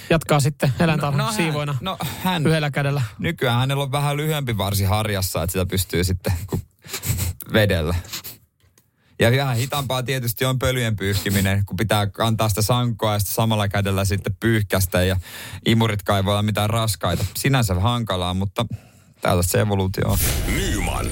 [0.09, 3.01] jatkaa sitten eläintarhan no, hän- siivoina No hän, yhdellä kädellä.
[3.19, 6.59] nykyään hänellä on vähän lyhyempi varsi harjassa, että sitä pystyy sitten ku
[7.53, 7.95] vedellä.
[9.19, 13.67] Ja vähän hitaampaa tietysti on pölyjen pyyhkiminen, kun pitää kantaa sitä sankoa ja sitten samalla
[13.67, 15.15] kädellä sitten pyyhkästä ja
[15.65, 17.25] imurit kaivoilla mitään raskaita.
[17.37, 18.65] Sinänsä hankalaa, mutta
[19.21, 20.17] tällaista se evoluutio on.
[20.55, 21.05] Nyman,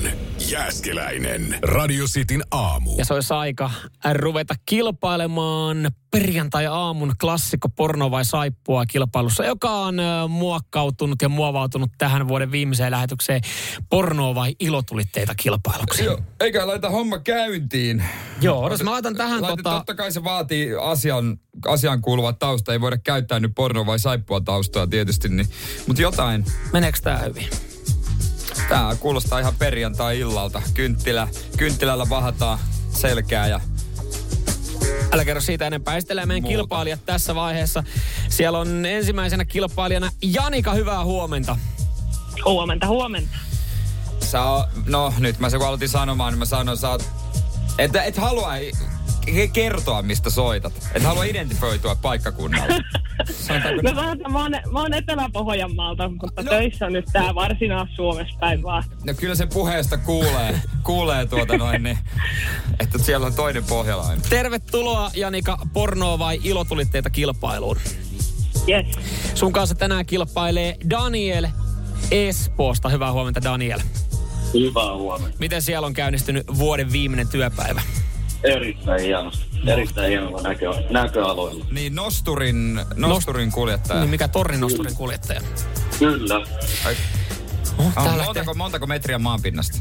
[0.52, 1.60] Jääskeläinen.
[1.62, 2.96] Radio Cityn aamu.
[2.98, 3.72] Ja se olisi aika
[4.14, 9.96] ruveta kilpailemaan perjantai-aamun klassikko porno vai saippua kilpailussa, joka on
[10.30, 13.42] muokkautunut ja muovautunut tähän vuoden viimeiseen lähetykseen
[13.90, 16.04] porno vai ilotulitteita kilpailuksi.
[16.04, 18.04] Joo, eikä laita homma käyntiin.
[18.42, 19.78] Joo, jos mä laitan tähän Laita, tota...
[19.78, 22.74] Totta kai se vaatii asian, asian kuuluva tausta.
[22.74, 25.30] Ei voida käyttää nyt porno vai saippua taustaa tietysti.
[25.30, 25.48] Niin,
[25.88, 26.46] mutta jotain.
[26.74, 27.48] Meneekö tää hyvin?
[28.70, 30.62] Tää kuulostaa ihan perjantai-illalta.
[30.74, 33.60] Kynttilä, kynttilällä vahataan selkää ja
[35.12, 35.98] Älä kerro siitä enempää.
[35.98, 36.58] Esitellään meidän Muuta.
[36.58, 37.84] kilpailijat tässä vaiheessa.
[38.30, 41.58] Siellä on ensimmäisenä kilpailijana Janika, hyvää huomenta.
[42.46, 43.38] Huomenta, huomenta.
[44.20, 47.04] sä oot, no nyt mä se kun aloitin sanomaan, niin mä sanoin, sä oot
[47.78, 48.56] Että et halua
[49.54, 50.74] kertoa, mistä soitat.
[50.96, 52.76] Et halua identifioitua paikkakunnalla.
[53.84, 56.50] No sanotaan, mä oon, mä oon Etelä-Pohjanmaalta, mutta No.
[56.50, 58.84] töissä on nyt tää Varsinais-Suomessa päin vaan.
[59.04, 61.98] No kyllä sen puheesta kuulee, kuulee tuota noin, niin,
[62.80, 64.22] että siellä on toinen pohjalainen.
[64.30, 67.78] Tervetuloa Janika pornoa vai ilotulitteita kilpailuun.
[68.70, 68.86] Yes.
[69.36, 71.48] Sun kanssa tänään kilpailee Daniel
[72.12, 72.90] Espoosta.
[72.90, 73.80] Hyvää huomenta Daniel.
[74.54, 75.38] Hyvää huomenta.
[75.40, 77.82] Miten siellä on käynnistynyt vuoden viimeinen työpäivä?
[78.44, 79.46] Erittäin hienosti.
[79.68, 81.66] Erittäin hienolla näkö, näköaloilla.
[81.72, 84.00] Niin, nosturin, nosturin kuljettaja.
[84.00, 85.42] Niin mikä torninosturin kuljettaja?
[86.00, 86.36] Kyllä.
[86.86, 86.96] Ai,
[87.78, 89.78] Oh, oh, montako, montako metriä maanpinnasta?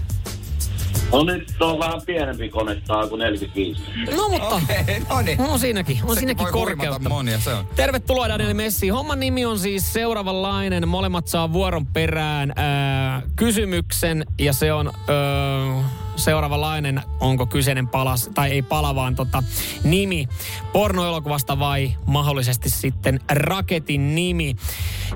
[1.13, 3.81] No nyt on vähän pienempi kone, tää kuin 45.
[4.17, 5.41] No mutta, Okei, no niin.
[5.41, 7.09] on siinäkin, on Sekin siinäkin korkeutta.
[7.09, 7.67] monia, se on.
[7.77, 8.89] Tervetuloa Daniel Messi.
[8.89, 10.89] Homman nimi on siis seuraavanlainen.
[10.89, 15.85] Molemmat saa vuoron perään ää, kysymyksen ja se on ää,
[16.25, 17.03] seuraavanlainen.
[17.21, 19.43] Onko kyseinen palas, tai ei pala, vaan tota,
[19.85, 20.29] nimi
[20.73, 24.57] pornoelokuvasta vai mahdollisesti sitten raketin nimi.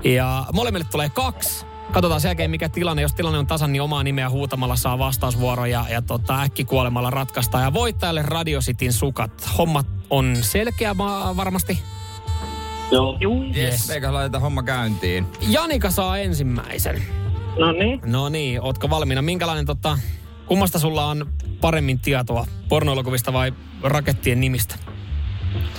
[0.03, 1.65] Ja molemmille tulee kaksi.
[1.91, 3.01] Katsotaan sen jälkeen, mikä tilanne.
[3.01, 7.59] Jos tilanne on tasan, niin omaa nimeä huutamalla saa vastausvuoro ja, ja tota, äkkikuolemalla ratkaista.
[7.59, 9.49] Ja voittajalle Radio Cityn sukat.
[9.57, 11.79] Hommat on selkeä va- varmasti.
[12.91, 13.17] Joo.
[13.21, 13.57] Yes.
[13.57, 13.89] Yes.
[13.89, 15.27] Eikä laiteta homma käyntiin.
[15.47, 17.03] Janika saa ensimmäisen.
[17.59, 18.01] No niin.
[18.05, 19.21] No niin, ootko valmiina?
[19.21, 19.99] Minkälainen tota,
[20.47, 22.45] kummasta sulla on paremmin tietoa?
[22.69, 24.75] Pornoelokuvista vai rakettien nimistä?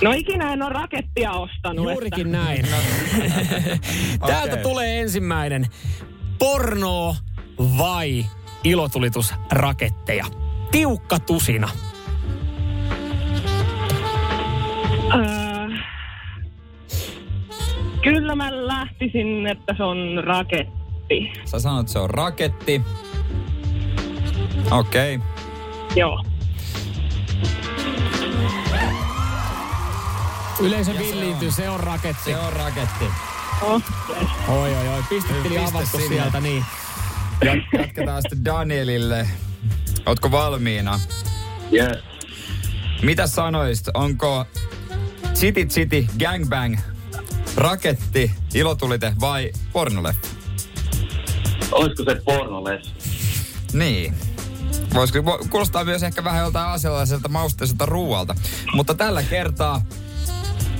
[0.01, 1.85] No ikinä en ole rakettia ostanut.
[1.85, 2.65] Juurikin näin.
[4.27, 4.63] Täältä Okei.
[4.63, 5.67] tulee ensimmäinen.
[6.39, 7.15] Porno
[7.77, 8.25] vai
[8.63, 10.25] ilotulitusraketteja?
[10.71, 11.69] Tiukka tusina.
[14.91, 15.67] Että, öö,
[18.03, 21.31] kyllä mä lähtisin, että se on raketti.
[21.45, 22.81] Sä sanot, että se on raketti.
[24.71, 25.15] Okei.
[25.15, 25.27] Okay.
[25.95, 26.23] Joo.
[30.59, 32.23] Yleisö villiintyy, se on raketti.
[32.31, 33.05] Se on raketti.
[33.61, 33.81] Oh.
[34.47, 35.03] Oi, oi, oi.
[35.09, 36.07] Pistetili Piste avattu sinne.
[36.15, 36.65] sieltä, niin.
[37.45, 39.27] Ja- Jatketaan sitten Danielille.
[40.05, 40.99] Ootko valmiina?
[41.73, 41.97] Yes.
[43.01, 43.87] Mitä sanoisit?
[43.93, 44.45] Onko
[45.33, 46.77] City City Gangbang
[47.55, 50.27] raketti, ilotulite vai pornoleffa?
[51.71, 52.93] Olisiko se pornoles?
[53.73, 54.15] Niin.
[54.93, 58.35] Voisiko, vo, kuulostaa myös ehkä vähän joltain asialaiselta mausteiselta ruualta.
[58.73, 59.81] Mutta tällä kertaa,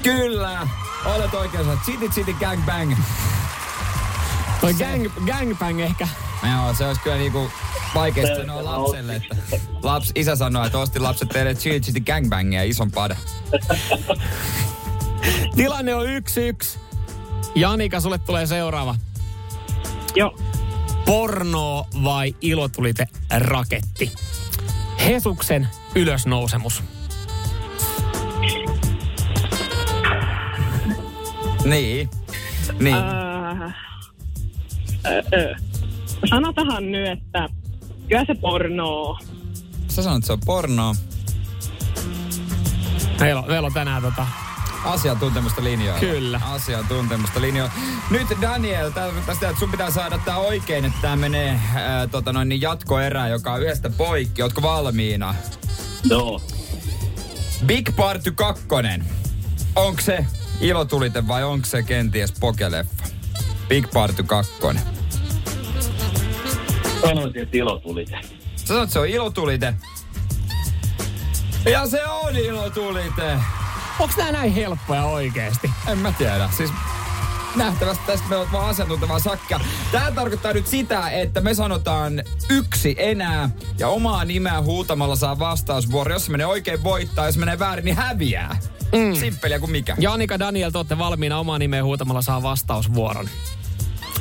[0.04, 0.68] kyllä,
[1.06, 1.78] olet oikeassa.
[1.86, 2.96] City City Gangbang.
[4.62, 6.08] Toi gang, gangbang ehkä.
[6.52, 7.52] Joo, se olisi kyllä niinku
[7.96, 9.36] vaikeasti sanoa se lapselle, että
[9.84, 13.16] laps, isä sanoi, että osti lapset teille City City Gangbangia ison pada.
[15.56, 16.80] Tilanne on yksi yksi.
[17.56, 18.96] Janika, sulle tulee seuraava.
[20.16, 20.49] Joo.
[21.10, 24.12] Porno vai ilotulite raketti?
[25.06, 26.84] Hesuksen ylösnousemus.
[31.66, 32.10] Niin.
[32.80, 32.96] Niin.
[35.06, 35.56] Öö, öö.
[36.30, 37.50] Sanotahan nyt, että
[38.08, 39.20] kyllä se pornoo.
[39.88, 40.96] Sä sanot, että se on pornoa.
[43.20, 44.28] Meillä on, meillä on tänään tota...
[44.84, 46.00] Asiantuntemusta linjoilla.
[46.00, 46.42] Kyllä.
[46.44, 47.74] Asiantuntemusta linjoilla.
[48.10, 48.92] Nyt Daniel,
[49.34, 53.32] sitä, että sun pitää saada tää oikein, että tää menee ää, tota noin, niin jatkoerään,
[53.32, 54.42] joka on yhdestä poikki.
[54.42, 55.36] Ootko valmiina?
[56.04, 56.42] Joo.
[57.66, 58.66] Big Party 2.
[59.76, 60.26] Onko se
[60.62, 63.04] ilotulite vai onko se kenties pokeleffa?
[63.68, 64.52] Big Party 2.
[67.02, 68.20] Sanoisin, että ilotulite.
[68.56, 69.74] Sä sanot, että se on ilotulite.
[71.72, 73.38] Ja se on ilotulite.
[74.00, 75.72] Onks nää näin helppoja oikeesti?
[75.88, 76.50] En mä tiedä.
[76.58, 76.72] Siis
[77.56, 79.60] nähtävästi tästä me oot vaan asiantuntevaa sakkia.
[79.92, 86.14] Tää tarkoittaa nyt sitä, että me sanotaan yksi enää ja omaa nimeä huutamalla saa vastausvuoro.
[86.14, 88.58] Jos se menee oikein voittaa, jos menee väärin, niin häviää.
[88.92, 89.16] Mm.
[89.16, 89.96] Simppeliä kuin mikä.
[90.00, 93.30] Janika Daniel, te olette valmiina omaa nimeä huutamalla saa vastausvuoron.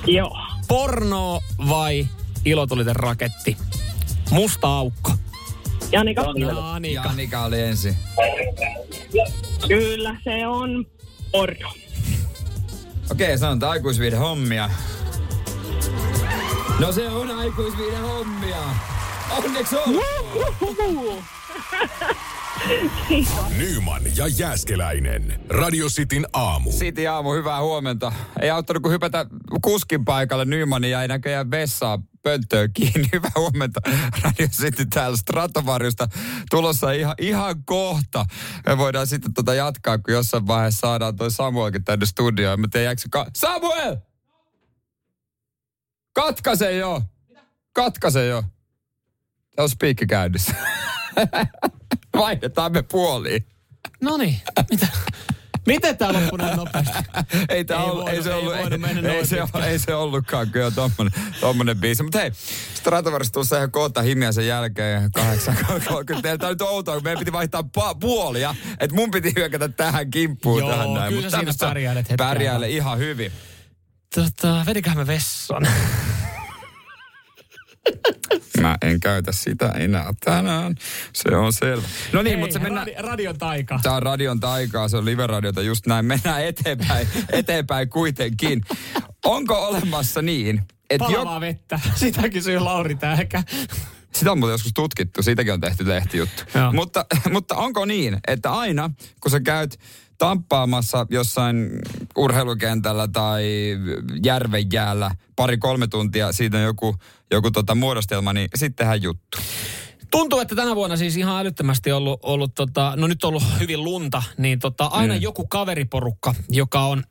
[0.07, 0.39] Joo.
[0.69, 2.09] Porno vai
[2.45, 3.57] ilotulite raketti?
[4.31, 5.13] Musta aukko.
[5.93, 7.03] Janika, Janika.
[7.09, 7.97] Janika oli ensin.
[9.69, 10.87] kyllä se on
[11.33, 11.73] porno.
[13.11, 14.71] Okei, sanotaan aikuisviiden hommia.
[16.79, 18.57] No se on aikuisviiden hommia.
[19.31, 19.95] Onneksi on.
[23.59, 25.41] Nyman ja Jääskeläinen.
[25.49, 26.73] Radio Cityn aamu.
[26.73, 28.13] Siti aamu, hyvää huomenta.
[28.41, 29.27] Ei auttanut kuin hypätä
[29.63, 30.45] kuskin paikalle.
[30.45, 33.09] Nymanin jäi näköjään vessaa pönttöön kiinni.
[33.15, 33.81] Hyvää huomenta.
[34.23, 36.09] Radio City täällä Stratovarjusta
[36.51, 38.25] tulossa ihan, ihan kohta.
[38.67, 42.61] Me voidaan sitten tota jatkaa, kun jossain vaiheessa saadaan toi Samuelkin tänne studioon.
[42.61, 43.97] Mä tiedän, jääkö se ka- Samuel!
[46.13, 47.03] Katkaise jo!
[47.73, 48.43] Katkaise jo!
[49.57, 50.55] Tää on spiikki käynnissä.
[52.19, 53.47] Vaihdetaan me puoliin.
[54.01, 54.87] No niin, mitä?
[55.67, 56.99] Miten tää loppui näin nopeasti?
[57.49, 59.95] ei, tää Ei ollut, voinut- ei, se ei ollut, ei, noin ei, se, ei se
[59.95, 62.03] ollutkaan kyllä tommonen, tommonen biisi.
[62.03, 62.31] Mutta hei,
[62.75, 66.23] Stratovarista tuossa ihan kohta himiä sen jälkeen 8.30.
[66.39, 68.55] Tää nyt on outoa, kun meidän piti vaihtaa pa- puolia.
[68.81, 71.15] Että mun piti hyökätä tähän kimppuun Joo, tähän näin.
[71.15, 73.33] kyllä sä siinä pärjäilet hetken Pärjäilen ihan hyvin.
[74.15, 75.69] Tota, vediköhän me vessan?
[78.63, 80.75] Mä en käytä sitä enää tänään.
[81.13, 81.89] Se on selvä.
[82.13, 82.87] No niin, mutta se mennään...
[82.87, 83.81] radi, radion taika.
[83.83, 86.05] Tämä on radion taikaa, se on live-radiota, just näin.
[86.05, 88.63] Mennään eteenpäin, eteenpäin kuitenkin.
[89.25, 91.81] Onko olemassa niin, että Palavaa jo, vettä.
[91.95, 93.43] Sitä kysyy Lauri Tähkä.
[94.15, 96.43] sitä on muuten joskus tutkittu, siitäkin on tehty lehtijuttu.
[96.55, 96.73] Joo.
[96.73, 99.79] Mutta, mutta onko niin, että aina kun sä käyt
[100.19, 101.71] tamppaamassa jossain
[102.17, 103.45] urheilukentällä tai
[104.25, 106.97] järvenjäällä pari-kolme tuntia, siitä on joku,
[107.31, 109.39] joku tota muodostelma, niin sitten tehdään juttu.
[110.11, 113.85] Tuntuu, että tänä vuonna siis ihan älyttömästi ollut, ollut tota, no nyt on ollut hyvin
[113.85, 115.21] lunta, niin tota, aina mm.
[115.23, 117.05] joku kaveriporukka, joka on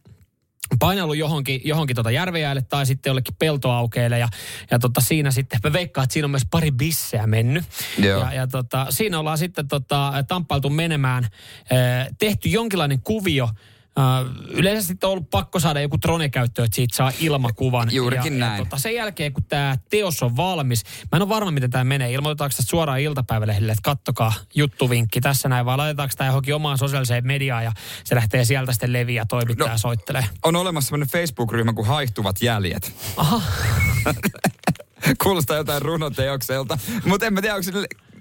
[0.80, 4.28] painellut johonkin, johonkin tota järvejäälle tai sitten jollekin peltoaukeille ja,
[4.72, 7.66] ja tota siinä sitten, mä veikkaan, että siinä on myös pari bisseä mennyt.
[7.98, 8.20] Joo.
[8.20, 13.50] Ja, ja tota, siinä ollaan sitten tota, tamppailtu menemään, eh, tehty jonkinlainen kuvio,
[13.98, 17.90] Uh, yleensä sitten on ollut pakko saada joku drone käyttöön, että siitä saa ilmakuvan.
[17.92, 18.60] Juurikin ja, näin.
[18.60, 21.84] Ja tota, sen jälkeen, kun tämä teos on valmis, mä en ole varma, miten tämä
[21.84, 22.14] menee.
[22.14, 27.28] Ilmoitetaanko tästä suoraan iltapäivälehdille, että kattokaa juttuvinkki tässä näin, vai laitetaanko tämä johonkin omaan sosiaaliseen
[27.28, 27.72] mediaan ja
[28.04, 29.74] se lähtee sieltä sitten leviä toimittaja No.
[29.74, 29.78] no.
[29.78, 30.26] soittelee.
[30.44, 32.94] On olemassa sellainen Facebook-ryhmä kuin Haihtuvat jäljet.
[33.18, 33.42] Aha.
[35.24, 36.78] Kuulostaa jotain runoteokselta.
[37.06, 37.72] Mutta en mä tiedä, onko se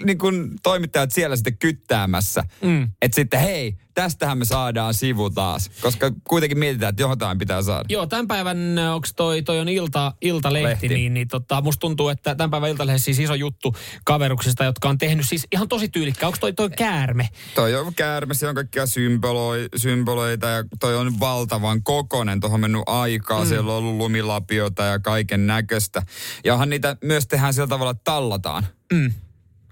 [0.05, 2.43] niin kun toimittajat siellä sitten kyttäämässä.
[2.63, 2.91] Mm.
[3.03, 5.71] Että sitten hei, tästähän me saadaan sivu taas.
[5.81, 7.85] Koska kuitenkin mietitään, että jotain pitää saada.
[7.89, 10.89] Joo, tämän päivän, onko toi, toi on ilta, iltalehti, Lehti.
[10.89, 14.99] niin, niin tota, musta tuntuu, että tämän päivän iltalehti siis iso juttu kaveruksista, jotka on
[14.99, 16.27] tehnyt siis ihan tosi tyylikkää.
[16.27, 17.29] Onko toi, toi käärme?
[17.55, 22.41] Toi on käärme, siellä on kaikkia symboloi, symboleita ja toi on valtavan kokonen.
[22.41, 23.49] Tuohon on mennyt aikaa, mm.
[23.49, 26.03] siellä on ollut lumilapiota ja kaiken näköistä.
[26.45, 28.67] Ja onhan niitä myös tehdään sillä tavalla, että tallataan.
[28.93, 29.13] Mm.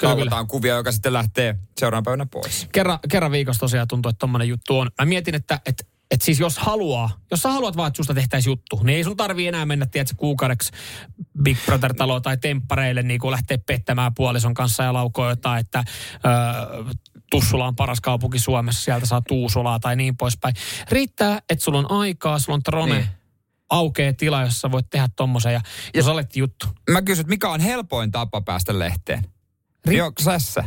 [0.01, 2.69] Tallataan kuvia, joka sitten lähtee seuraavana päivänä pois.
[2.73, 4.91] kerran, kerran viikossa tosiaan tuntuu, että tommonen juttu on.
[5.01, 8.51] Mä mietin, että, että että siis jos haluaa, jos sä haluat vaan, että susta tehtäisiin
[8.53, 10.73] juttu, niin ei sun tarvii enää mennä, tiedätkö, kuukaudeksi
[11.43, 15.85] Big Brother-taloon tai temppareille niin kuin lähteä pettämään puolison kanssa ja laukoa jotain, että
[16.25, 16.95] öö,
[17.31, 20.55] Tussula on paras kaupunki Suomessa, sieltä saa Tuusulaa tai niin poispäin.
[20.91, 23.07] Riittää, että sulla on aikaa, sulla on trone, Niin.
[23.71, 25.61] aukeaa tila, jossa voit tehdä tommosen ja,
[25.95, 26.67] ja jos olet juttu.
[26.91, 29.27] Mä kysyn, mikä on helpoin tapa päästä lehteen?
[29.89, 30.65] Ri- Joo, sässä.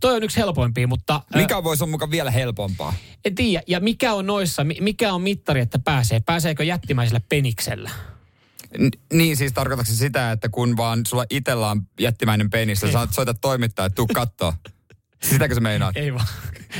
[0.00, 1.22] Toi on yksi helpoimpia, mutta...
[1.34, 2.94] Mikä voisi olla mukaan vielä helpompaa?
[3.24, 3.62] En tiedä.
[3.66, 6.20] Ja mikä on noissa, mi- mikä on mittari, että pääsee?
[6.20, 7.90] Pääseekö jättimäisellä peniksellä?
[8.78, 13.14] N- niin siis tarkoitatko sitä, että kun vaan sulla itsellä on jättimäinen penis, sä saat
[13.14, 14.54] soita toimittaa, että tuu kattoo.
[15.22, 15.96] Sitäkö se meinaat?
[15.96, 16.26] Ei vaan.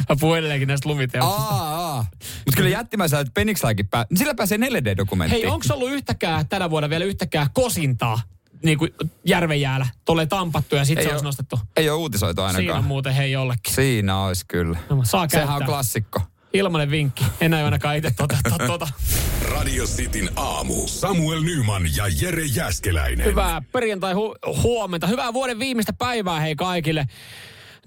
[0.08, 1.42] Mä puhun edelleenkin näistä lumiteoksista.
[1.42, 2.06] Aa, aa.
[2.20, 4.06] Mutta kyllä jättimäisellä penikselläkin pää...
[4.14, 5.30] Sillä pääsee 4D-dokumenttiin.
[5.30, 8.20] Hei, onko ollut yhtäkään tänä vuonna vielä yhtäkään kosintaa
[8.64, 8.90] niin kuin
[9.24, 11.60] järvenjäällä, tuolle tampattu ja sitten se olisi nostettu?
[11.76, 12.62] Ei ole uutisoitu ainakaan.
[12.62, 13.74] Siinä on muuten hei jollekin.
[13.74, 14.78] Siinä olisi kyllä.
[14.90, 15.66] No, Saa Sehän on käyttää.
[15.66, 16.20] klassikko.
[16.52, 17.24] Ilmanen vinkki.
[17.40, 18.88] En aio ainakaan itse toteuttaa tuota.
[19.54, 20.88] Radio Cityn aamu.
[20.88, 23.26] Samuel Nyman ja Jere Jäskeläinen.
[23.26, 25.06] Hyvää perjantai hu- huomenta.
[25.06, 27.06] Hyvää vuoden viimeistä päivää hei kaikille.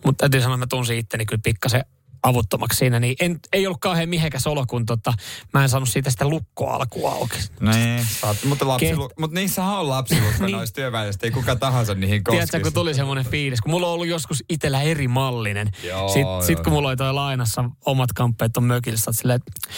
[0.05, 1.85] Mutta täytyy sanoa, että mä tunsin itteni kyllä pikkasen
[2.23, 3.01] avuttomaksi siinä.
[3.01, 5.13] Niin en, ei ollut kauhean mihekäs olo, kun tota,
[5.55, 7.39] mä en saanut siitä sitä lukkoa alkuun auki.
[7.61, 10.53] Niin, saat, mutta, lapsilu, Ket- mutta niissähän on lapsilukko Niin.
[10.57, 12.47] noissa työvälineistä, ei kuka tahansa niihin koskisi.
[12.47, 15.71] Tiedätkö, kun tuli semmoinen fiilis, kun mulla on ollut joskus itsellä eri mallinen.
[15.85, 16.43] Joo, Sitten joo.
[16.43, 19.77] sit kun mulla oli toi lainassa omat kamppeet on mökillä, silleen, että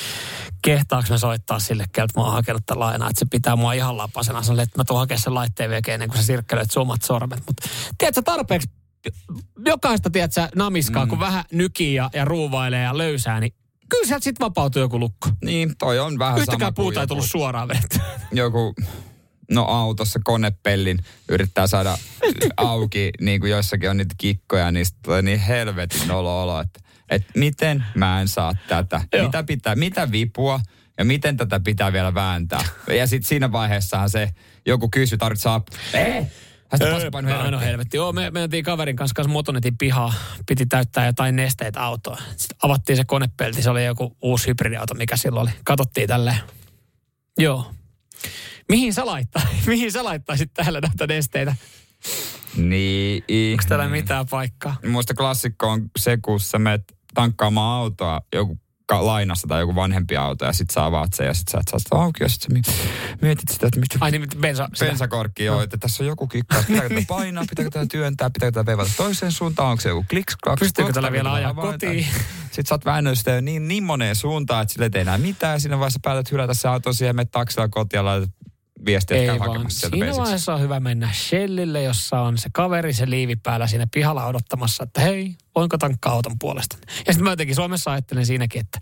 [0.63, 3.97] kehtaaks mä soittaa sille, keltä mä oon hakenut tämän lainaa, että se pitää mua ihan
[3.97, 4.43] lapasena.
[4.43, 7.43] Silleen, että mä tuun hakemaan sen laitteen veke ennen kuin sä sirkkelöit sun omat sormet.
[7.47, 7.69] Mutta
[7.99, 8.71] tiedätkö, tarpeeksi
[9.67, 11.09] jokaista, tiedätkö, namiskaa, mm.
[11.09, 13.55] kun vähän nykii ja, ja ruuvailee ja löysää, niin
[13.91, 15.29] kyllä sieltä sitten vapautuu joku lukko.
[15.45, 18.03] Niin, toi on vähän sama Yhtäkään kuin puuta ei tullut suoraan vedettyä.
[18.33, 18.75] joku
[19.51, 20.99] no autossa konepellin
[21.29, 21.99] yrittää saada
[22.57, 26.81] auki, niin kuin joissakin on niitä kikkoja, niin tulee niin helvetin olo olo, että,
[27.11, 29.25] että miten mä en saa tätä, Joo.
[29.25, 30.61] mitä pitää, mitä vipua
[30.99, 32.65] ja miten tätä pitää vielä vääntää.
[32.89, 34.31] Ja sitten siinä vaiheessahan se
[34.67, 35.79] joku kysyy, tarvitsee apua.
[35.95, 36.27] Ei!
[36.73, 37.69] Hän sitä paskapaino Aino helvettiin.
[37.71, 37.97] helvetti.
[37.97, 40.15] Joo, me mentiin kaverin kanssa, kanssa motonetin pihaa.
[40.47, 42.17] Piti täyttää jotain nesteitä autoa.
[42.37, 43.63] Sitten avattiin se konepelti.
[43.63, 45.57] Se oli joku uusi hybridiauto, mikä silloin oli.
[45.65, 46.39] Katsottiin tälleen.
[47.39, 47.71] Joo.
[48.69, 49.43] Mihin sä laittaa?
[49.67, 51.57] Mihin sä laittaisit täällä näitä nesteitä?
[52.57, 53.25] Niin.
[53.53, 54.77] Onko täällä mitään paikkaa?
[54.89, 56.83] Muista klassikko on se, kun sä menet
[57.15, 58.59] tankkaamaan autoa joku
[58.99, 61.69] ka- lainassa tai joku vanhempi auto ja sit sä avaat sen ja sit sä et
[61.71, 62.61] saa sitä auki ja sit sä mi-
[63.23, 64.69] mietit sitä, että mistä Ai niin, bensa.
[64.81, 68.67] bensakorkki joo, että tässä on joku kikka, pitääkö tätä painaa, pitääkö tätä työntää, pitääkö tätä
[68.67, 72.07] veivata toiseen suuntaan, onko se joku kliks, klaks, Pystyykö tällä vielä ajaa kotiin?
[72.43, 75.19] Sitten sä oot väännönyt sitä jo niin, niin moneen suuntaan, että sille ei tee enää
[75.19, 75.61] mitään.
[75.61, 78.31] Siinä vaiheessa päätät hylätä se auto siihen, menet taksilla kotiin ja laitat
[78.87, 79.51] viestiä, että Ei käy vaan.
[79.51, 80.21] hakemassa sieltä Siinä bensiksi.
[80.23, 84.85] vaiheessa on hyvä mennä Shellille, jossa on se kaveri, se liivi päällä siinä pihalla odottamassa,
[84.85, 86.77] että hei, voinko tankkaa auton puolesta.
[87.07, 88.79] Ja sitten mä jotenkin Suomessa ajattelen siinäkin, että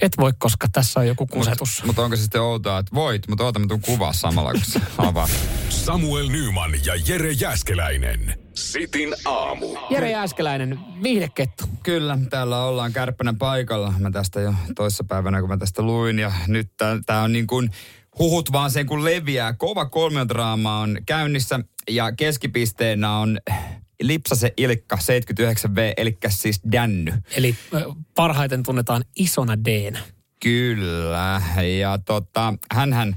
[0.00, 1.82] et voi, koska tässä on joku kusetus.
[1.86, 4.80] Mutta onko se sitten outoa, että voit, mutta oota mä tuun kuvaa samalla, kun sä
[4.98, 5.30] avaat.
[5.68, 8.34] Samuel Nyman ja Jere Jäskeläinen.
[8.54, 9.66] Sitin aamu.
[9.90, 11.64] Jere Jääskeläinen, viihdekettu.
[11.82, 13.92] Kyllä, täällä ollaan kärppänä paikalla.
[13.98, 16.18] Mä tästä jo toissapäivänä, kun mä tästä luin.
[16.18, 16.70] Ja nyt
[17.06, 17.70] tää on niin kuin
[18.18, 19.52] huhut vaan sen kun leviää.
[19.52, 23.38] Kova kolmiodraama on käynnissä ja keskipisteenä on
[24.02, 27.12] Lipsase Ilkka 79V, eli siis Dänny.
[27.36, 27.54] Eli
[28.14, 29.92] parhaiten tunnetaan isona d
[30.42, 31.42] Kyllä,
[31.80, 33.16] ja tota, hänhän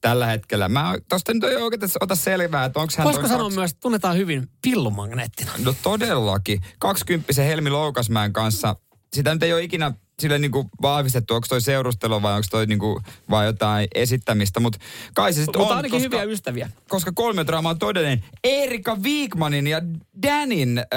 [0.00, 3.04] tällä hetkellä, mä tosta nyt ei oikein ota selvää, että onko hän...
[3.04, 5.52] Voisiko sanoa kaksi- myös, että tunnetaan hyvin pillumagneettina?
[5.64, 6.60] No todellakin.
[6.78, 8.76] 20 Helmi Loukasmäen kanssa,
[9.14, 13.00] sitä nyt ei ole ikinä sille niinku vahvistettu, onko toi seurustelu vai onko toi niinku
[13.30, 14.78] vaan jotain esittämistä, mutta
[15.14, 16.70] kai se sitten Mutta on, ainakin koska, hyviä ystäviä.
[16.88, 18.24] koska kolmiodraama on todellinen.
[18.44, 19.80] Erika Wigmanin ja
[20.22, 20.96] Danin öö,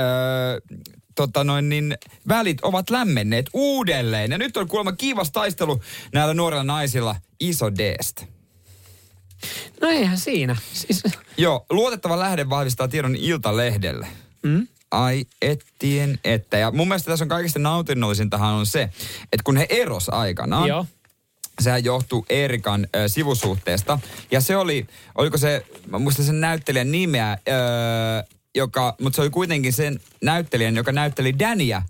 [1.15, 1.97] tota noin, niin,
[2.27, 4.31] välit ovat lämmenneet uudelleen.
[4.31, 5.81] Ja nyt on kuulemma kiivas taistelu
[6.13, 8.21] näillä nuorilla naisilla iso Dstä.
[9.81, 10.55] No eihän siinä.
[10.73, 11.03] Siis,
[11.37, 14.07] Joo, luotettava lähde vahvistaa tiedon Iltalehdelle.
[14.43, 14.67] mm?
[14.91, 16.57] Ai ettien että.
[16.57, 18.81] Ja mun mielestä tässä on kaikista nautinnollisintahan on se,
[19.23, 20.85] että kun he eros aikanaan, Joo.
[21.61, 23.99] sehän johtuu Erikan ö, sivusuhteesta.
[24.31, 29.29] Ja se oli, oliko se, mä muistan sen näyttelijän nimeä, ö, joka, mutta se oli
[29.29, 31.81] kuitenkin sen näyttelijän, joka näytteli Dania.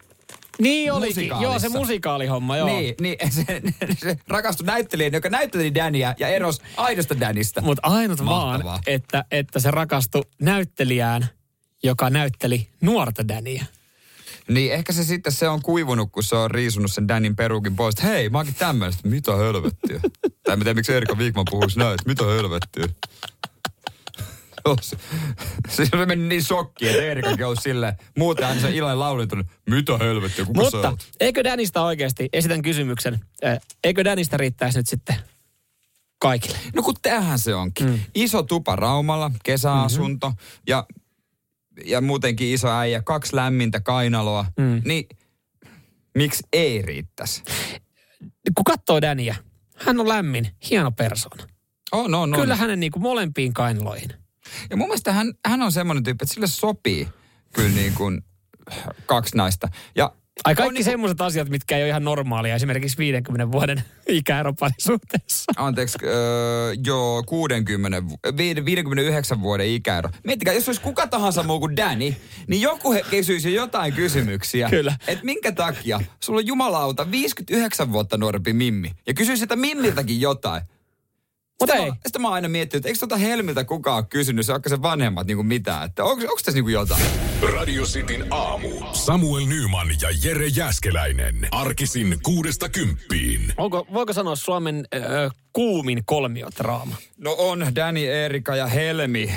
[0.61, 1.27] Niin olikin.
[1.41, 2.67] Joo, se musikaalihomma, joo.
[2.67, 3.61] Niin, niin se,
[3.97, 7.61] se rakastui näyttelijän, joka näytteli Dania ja eros aidosta Danista.
[7.61, 8.63] Mutta ainut Mahtavaa.
[8.63, 11.29] vaan, että, että se rakastui näyttelijään,
[11.83, 13.65] joka näytteli nuorta Dania.
[14.49, 17.95] Niin ehkä se sitten se on kuivunut, kun se on riisunut sen Danin perukin pois.
[17.95, 19.07] että Hei, mä oonkin tämmöistä.
[19.07, 19.99] Mitä helvettiä?
[20.43, 22.85] tai mä tiedän, miksi Erika Wigman puhuisi näin, mitä helvettiä?
[25.69, 29.37] Se, se meni niin shokki, että Erikakin olisi silleen, muuten hän se iloinen että
[29.69, 31.07] mitä helvettiä, kuka sä Mutta oot?
[31.19, 35.15] eikö Danista oikeasti, esitän kysymyksen, äh, eikö Danista riittäisi nyt sitten
[36.19, 36.57] kaikille?
[36.75, 37.87] No kun tämähän se onkin.
[37.87, 37.99] Mm.
[38.15, 40.63] Iso tupa Raumalla, kesäasunto mm-hmm.
[40.67, 40.85] ja,
[41.85, 44.45] ja muutenkin iso äijä, kaksi lämmintä kainaloa.
[44.57, 44.81] Mm.
[44.85, 45.07] Niin
[46.15, 47.43] miksi ei riittäisi?
[48.55, 49.35] Kun katsoo Dania,
[49.75, 51.43] hän on lämmin, hieno persona.
[51.91, 52.41] On, on, on.
[52.41, 54.13] Kyllä hänen niin kuin molempiin kainaloihin.
[54.69, 57.07] Ja mun mielestä hän, hän on semmoinen tyyppi, että sille sopii
[57.53, 58.21] kyllä niin kuin
[59.05, 59.67] kaksi naista.
[59.95, 60.13] Ja
[60.43, 64.53] Ai on kaikki niin semmoiset asiat, mitkä ei ole ihan normaalia, esimerkiksi 50 vuoden ikäero
[64.53, 65.51] parisuhteessa.
[65.57, 70.09] Anteeksi, öö, joo, 60, vu- viid- 59 vuoden ikäero.
[70.23, 72.13] Miettikää, jos olisi kuka tahansa muu kuin Danny,
[72.47, 74.69] niin joku he kysyisi jo jotain kysymyksiä.
[74.69, 74.95] Kyllä.
[75.07, 78.91] Että minkä takia sulla on jumalauta 59 vuotta nuorempi Mimmi.
[79.07, 80.61] Ja kysyisi sitä Mimmiltäkin jotain.
[81.61, 81.89] Mutta Sitten ei.
[81.91, 84.81] mä, sitten mä oon aina miettinyt, että eikö tota Helmiltä kukaan kysynyt, se vaikka se
[84.81, 85.85] vanhemmat niin kuin mitään.
[85.85, 87.03] Että onko, onko tässä niin kuin jotain?
[87.53, 88.69] Radio Cityn aamu.
[88.93, 91.47] Samuel Nyman ja Jere Jäskeläinen.
[91.51, 93.53] Arkisin kuudesta kymppiin.
[93.57, 96.95] Onko, voiko sanoa Suomen ö, kuumin kolmiotraama?
[97.17, 99.31] No on, Danny, Erika ja Helmi.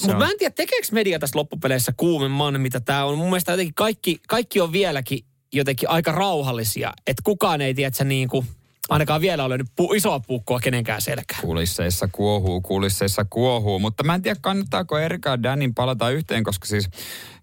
[0.00, 3.18] Mutta on- mä en tiedä, tekeekö media tässä loppupeleissä kuumemman, mitä tämä on.
[3.18, 5.18] Mun mielestä jotenkin kaikki, kaikki on vieläkin
[5.52, 6.92] jotenkin aika rauhallisia.
[7.06, 8.46] Että kukaan ei tiedä, että se niin kuin,
[8.88, 11.40] ainakaan vielä ole nyt pu, isoa puukkoa kenenkään selkään.
[11.40, 13.78] Kulisseissa kuohuu, kulisseissa kuohuu.
[13.78, 16.88] Mutta mä en tiedä, kannattaako Erika ja Danin palata yhteen, koska siis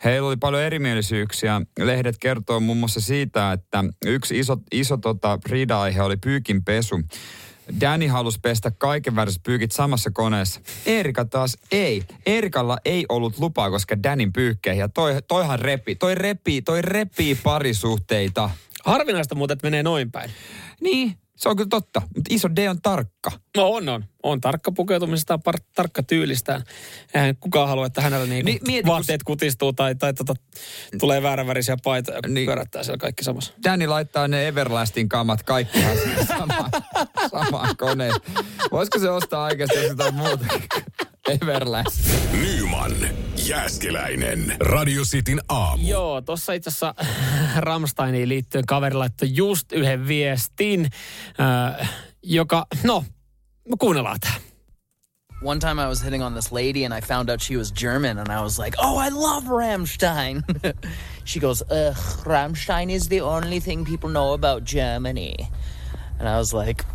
[0.03, 1.61] heillä oli paljon erimielisyyksiä.
[1.79, 7.01] Lehdet kertoo muun muassa siitä, että yksi iso, iso tota, riida-aihe oli pyykinpesu.
[7.81, 10.61] Danny halusi pestä kaiken väriset pyykit samassa koneessa.
[10.85, 12.03] Erika taas ei.
[12.25, 14.79] Erikalla ei ollut lupaa, koska Danin pyykkeihin.
[14.79, 18.49] Ja toi, toihan repi, toi repii, toi repii parisuhteita.
[18.85, 20.31] Harvinaista muuten, että menee noin päin.
[20.81, 23.31] Niin, Se on kyllä totta, mutta iso D on tarkka.
[23.57, 24.05] No on, on.
[24.23, 26.63] On tarkka pukeutumisesta, par- tarkka tyylistään.
[27.13, 30.33] Eihän kukaan halua, että hänellä niinku Niin, mieti, kun vaatteet kutistuu tai, tai tota,
[30.99, 32.47] tulee vääränvärisiä paitoja, kun Niin.
[32.47, 33.53] körättää siellä kaikki samassa.
[33.63, 35.79] Danny laittaa ne Everlastin kamat kaikki
[36.27, 36.71] samaan,
[37.31, 38.13] samaan koneen.
[38.71, 40.45] Voisiko se ostaa oikeasti jotain muuta?
[41.29, 41.99] Everlast.
[42.31, 42.91] Nyman,
[43.47, 44.55] Jääskeläinen.
[44.59, 45.83] Radio Cityn aamu.
[45.87, 46.95] Joo, tuossa itse asiassa
[47.57, 50.89] Ramsteiniin liittyen kaveri laittoi just yhden viestin,
[51.79, 51.89] äh,
[52.23, 53.03] joka, no,
[53.79, 54.33] kuunnellaan tämä.
[55.43, 58.17] One time I was hitting on this lady and I found out she was German
[58.17, 60.43] and I was like, oh, I love Rammstein.
[61.25, 65.35] she goes, ugh, Rammstein is the only thing people know about Germany.
[66.19, 66.85] And I was like,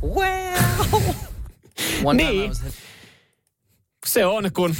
[0.00, 0.56] well.
[2.02, 2.48] One time I Niin.
[2.48, 2.74] was hit-
[4.08, 4.74] Se on, kun,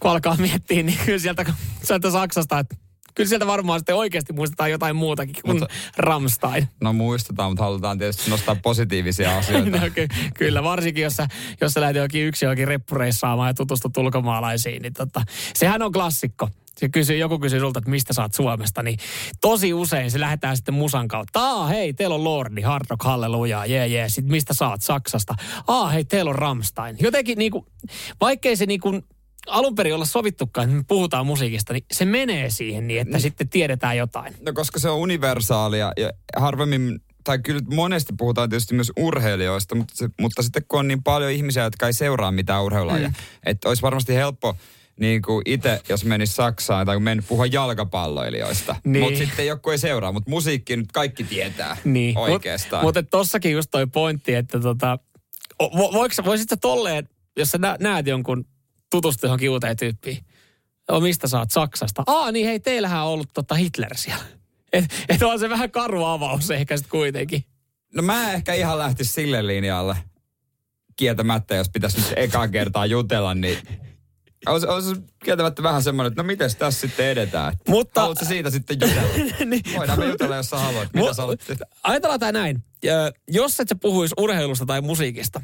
[0.00, 1.44] kun alkaa miettiä, niin kyllä sieltä,
[1.82, 2.76] sieltä Saksasta, että
[3.16, 6.68] kyllä sieltä varmaan sitten oikeasti muistetaan jotain muutakin kuin Mutta- Ramstein.
[6.80, 9.70] No muistetaan, mutta halutaan tietysti nostaa positiivisia asioita.
[9.80, 11.28] No, ky- kyllä, varsinkin jos sä,
[11.60, 15.22] jos sä lähdet jokin yksi johonkin reppureissaamaan ja tutustut ulkomaalaisiin, niin tota,
[15.54, 16.48] sehän on klassikko.
[16.76, 18.98] Se kysyy, joku kysyy sulta, että mistä oot Suomesta, niin
[19.40, 21.40] tosi usein se lähdetään sitten musan kautta.
[21.40, 24.08] Aa, hei, teillä on Lordi, Hard Rock, hallelujaa, jee, jee.
[24.08, 25.34] Sitten mistä oot Saksasta?
[25.66, 26.96] Aa, hei, teillä on Rammstein.
[27.00, 27.66] Jotenkin niinku,
[28.20, 29.00] vaikkei se niinku
[29.46, 33.48] alun perin olla sovittukaan, että me puhutaan musiikista, niin se menee siihen niin, että sitten
[33.48, 34.34] tiedetään jotain.
[34.40, 39.94] No koska se on universaalia ja harvemmin, tai kyllä monesti puhutaan tietysti myös urheilijoista, mutta,
[39.96, 43.14] se, mutta sitten kun on niin paljon ihmisiä, jotka ei seuraa mitään urheilulajia, mm.
[43.46, 44.56] että olisi varmasti helppo
[45.00, 48.76] niin kuin itse, jos menisi Saksaan tai mennyt puhua jalkapalloilijoista.
[48.84, 49.04] Niin.
[49.04, 52.18] Mutta sitten joku ei seuraa, mutta musiikki nyt kaikki tietää Niin.
[52.18, 52.84] oikeastaan.
[52.84, 54.98] Mutta mut tossakin just toi pointti, että tota,
[55.62, 58.44] vo, voiko, sä- voisit sä tolleen, jos sä nä, näet jonkun
[58.96, 60.18] tutustu johonkin uuteen tyyppiin,
[60.92, 62.02] o, mistä oot Saksasta?
[62.06, 64.24] Aa, niin hei, teillähän on ollut tota Hitler siellä.
[64.72, 67.44] Et, et on se vähän karu avaus ehkä sitten kuitenkin.
[67.94, 69.96] No mä ehkä ihan lähtis sille linjalle
[70.96, 73.58] kieltämättä, jos pitäisi nyt ekaa kertaa jutella, niin
[74.46, 74.94] olisi, olisi
[75.24, 77.52] kieltämättä vähän semmoinen, että no miten tässä sitten edetään.
[77.52, 79.10] Että Mutta- Haluatko siitä sitten jutella?
[79.44, 79.62] Niin.
[79.76, 80.88] Voidaan me jutella, jos sä haluat.
[80.94, 81.40] Mitä Mu- sä haluat?
[81.82, 82.64] Ajatellaan tämä näin.
[82.84, 85.40] Ö, Jos et sä puhuisi urheilusta tai musiikista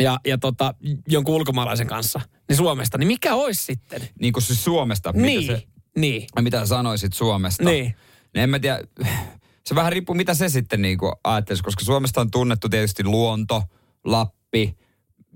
[0.00, 0.74] ja, ja tota,
[1.08, 4.08] jonkun ulkomaalaisen kanssa, niin Suomesta, niin mikä olisi sitten?
[4.20, 7.64] Niin kuin siis Suomesta, niin, mitä, se, niin, mitä sanoisit Suomesta.
[7.64, 7.94] niin.
[8.34, 8.80] Niin en mä tiedä,
[9.66, 13.62] se vähän riippuu mitä se sitten niin kuin ajattelisi, koska Suomesta on tunnettu tietysti luonto,
[14.04, 14.76] Lappi,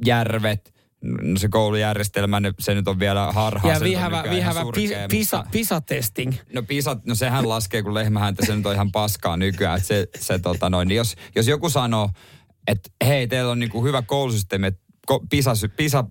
[0.04, 3.72] järvet, no se koulujärjestelmä, se nyt on vielä harhaa.
[3.72, 4.60] Ja vihävä, vihävä
[5.08, 6.32] pisa, mutta- pisa-testing.
[6.52, 9.80] No pisat, no sehän laskee kuin lehmähäntä, se nyt on ihan paskaa nykyään.
[9.80, 12.10] Se, se tota noin, niin jos, jos joku sanoo,
[12.66, 14.80] että hei, teillä on niinku hyvä koulusysteemi, että
[15.30, 16.04] pisa, pisa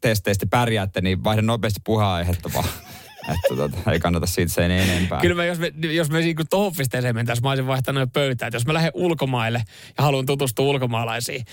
[0.00, 2.68] testeistä pärjäätte, niin vaihda nopeasti puheenaihetta vaan.
[3.34, 5.20] että tota, ei kannata siitä sen enempää.
[5.20, 8.46] Kyllä mä, jos me, jos me niinku tohon pisteeseen mentäisiin, mä olisin vaihtanut jo pöytää.
[8.46, 9.62] Että jos mä lähden ulkomaille
[9.98, 11.44] ja haluan tutustua ulkomaalaisiin,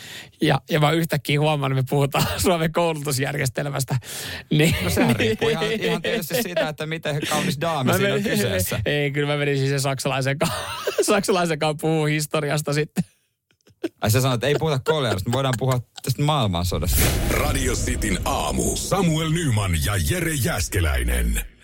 [0.41, 3.95] ja, ja mä yhtäkkiä huomaan, että me puhutaan Suomen koulutusjärjestelmästä,
[4.51, 4.75] niin...
[4.83, 8.79] No sehän riippuu ihan, ihan tietysti siitä, että miten kaunis daami Mä siinä on kyseessä.
[8.85, 10.57] Ei, kyllä mä menisin sen saksalaisen kanssa,
[11.01, 13.03] saksalaisen kanssa puhua historiasta sitten.
[14.01, 17.01] Ai sä sanoit, että ei puhuta kolearista, me voidaan puhua tästä maailmansodasta.
[17.29, 18.75] Radio Cityn aamu.
[18.75, 21.54] Samuel Nyman ja Jere Jäskeläinen.